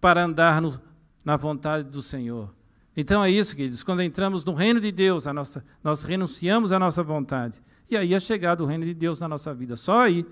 para 0.00 0.24
andar 0.24 0.60
no, 0.60 0.80
na 1.24 1.36
vontade 1.36 1.88
do 1.88 2.02
Senhor. 2.02 2.52
Então 2.96 3.24
é 3.24 3.30
isso, 3.30 3.56
queridos. 3.56 3.82
Quando 3.82 4.02
entramos 4.02 4.44
no 4.44 4.54
reino 4.54 4.80
de 4.80 4.92
Deus, 4.92 5.24
nossa, 5.26 5.64
nós 5.82 6.02
renunciamos 6.02 6.72
à 6.72 6.78
nossa 6.78 7.02
vontade. 7.02 7.60
E 7.90 7.96
aí 7.96 8.14
é 8.14 8.20
chegado 8.20 8.62
o 8.62 8.66
reino 8.66 8.84
de 8.84 8.94
Deus 8.94 9.20
na 9.20 9.28
nossa 9.28 9.54
vida. 9.54 9.76
Só 9.76 10.00
aí, 10.00 10.26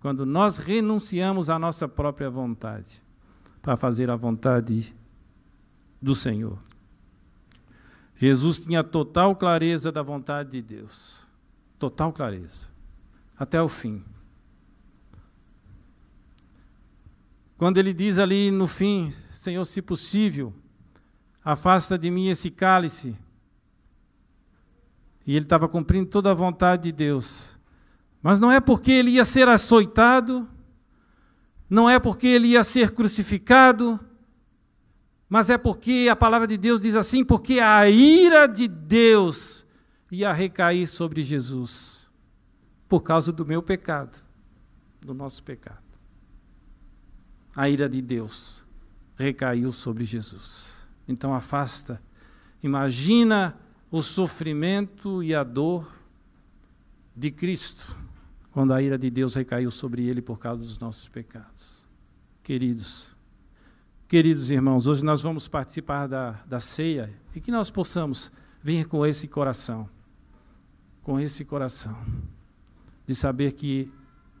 quando 0.00 0.24
nós 0.24 0.58
renunciamos 0.58 1.50
à 1.50 1.58
nossa 1.58 1.86
própria 1.86 2.30
vontade, 2.30 3.02
para 3.62 3.76
fazer 3.76 4.10
a 4.10 4.16
vontade 4.16 4.94
do 6.00 6.14
Senhor. 6.14 6.58
Jesus 8.16 8.60
tinha 8.60 8.82
total 8.82 9.34
clareza 9.36 9.92
da 9.92 10.02
vontade 10.02 10.50
de 10.50 10.62
Deus. 10.62 11.26
Total 11.78 12.12
clareza. 12.12 12.68
Até 13.38 13.60
o 13.60 13.68
fim. 13.68 14.04
Quando 17.56 17.78
ele 17.78 17.92
diz 17.92 18.18
ali 18.18 18.50
no 18.50 18.66
fim, 18.66 19.12
Senhor, 19.30 19.64
se 19.64 19.82
possível, 19.82 20.54
afasta 21.44 21.98
de 21.98 22.10
mim 22.10 22.28
esse 22.28 22.50
cálice. 22.50 23.16
E 25.26 25.36
ele 25.36 25.44
estava 25.44 25.68
cumprindo 25.68 26.08
toda 26.08 26.30
a 26.30 26.34
vontade 26.34 26.84
de 26.84 26.92
Deus. 26.92 27.58
Mas 28.22 28.38
não 28.38 28.50
é 28.50 28.60
porque 28.60 28.90
ele 28.90 29.12
ia 29.12 29.24
ser 29.24 29.48
açoitado, 29.48 30.48
não 31.68 31.88
é 31.88 31.98
porque 31.98 32.26
ele 32.26 32.48
ia 32.48 32.64
ser 32.64 32.92
crucificado, 32.92 33.98
mas 35.28 35.48
é 35.48 35.56
porque 35.56 36.08
a 36.10 36.16
palavra 36.16 36.46
de 36.46 36.56
Deus 36.56 36.80
diz 36.80 36.96
assim: 36.96 37.24
porque 37.24 37.60
a 37.60 37.88
ira 37.88 38.46
de 38.46 38.66
Deus 38.66 39.64
ia 40.10 40.32
recair 40.32 40.86
sobre 40.86 41.22
Jesus, 41.22 42.10
por 42.88 43.02
causa 43.02 43.32
do 43.32 43.46
meu 43.46 43.62
pecado, 43.62 44.22
do 45.00 45.14
nosso 45.14 45.42
pecado. 45.44 45.78
A 47.54 47.68
ira 47.68 47.88
de 47.88 48.02
Deus 48.02 48.66
recaiu 49.16 49.72
sobre 49.72 50.04
Jesus. 50.04 50.79
Então 51.06 51.34
afasta, 51.34 52.00
imagina 52.62 53.56
o 53.90 54.02
sofrimento 54.02 55.22
e 55.22 55.34
a 55.34 55.42
dor 55.42 55.92
de 57.16 57.30
Cristo, 57.30 57.98
quando 58.52 58.72
a 58.72 58.80
ira 58.80 58.96
de 58.96 59.10
Deus 59.10 59.34
recaiu 59.34 59.70
sobre 59.70 60.06
ele 60.06 60.22
por 60.22 60.38
causa 60.38 60.62
dos 60.62 60.78
nossos 60.78 61.08
pecados. 61.08 61.86
Queridos, 62.42 63.16
Queridos 64.10 64.50
irmãos, 64.50 64.88
hoje 64.88 65.04
nós 65.04 65.22
vamos 65.22 65.46
participar 65.46 66.08
da, 66.08 66.32
da 66.44 66.58
ceia 66.58 67.14
e 67.32 67.40
que 67.40 67.52
nós 67.52 67.70
possamos 67.70 68.32
vir 68.60 68.88
com 68.88 69.06
esse 69.06 69.28
coração, 69.28 69.88
com 71.00 71.20
esse 71.20 71.44
coração, 71.44 71.96
de 73.06 73.14
saber 73.14 73.52
que 73.52 73.88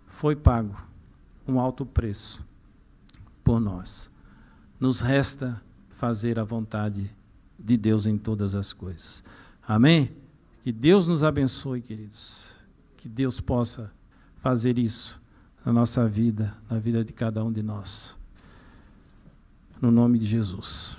foi 0.08 0.34
pago 0.34 0.74
um 1.46 1.60
alto 1.60 1.86
preço 1.86 2.44
por 3.44 3.60
nós. 3.60 4.10
Nos 4.80 5.00
resta 5.00 5.62
fazer 6.00 6.38
a 6.38 6.44
vontade 6.44 7.10
de 7.58 7.76
Deus 7.76 8.06
em 8.06 8.16
todas 8.16 8.54
as 8.54 8.72
coisas. 8.72 9.22
Amém? 9.66 10.10
Que 10.62 10.72
Deus 10.72 11.06
nos 11.06 11.22
abençoe, 11.22 11.82
queridos. 11.82 12.56
Que 12.96 13.08
Deus 13.08 13.40
possa 13.40 13.92
fazer 14.38 14.78
isso 14.78 15.20
na 15.64 15.72
nossa 15.72 16.08
vida, 16.08 16.56
na 16.70 16.78
vida 16.78 17.04
de 17.04 17.12
cada 17.12 17.44
um 17.44 17.52
de 17.52 17.62
nós 17.62 18.18
no 19.80 19.90
nome 19.90 20.18
de 20.18 20.26
Jesus. 20.26 20.98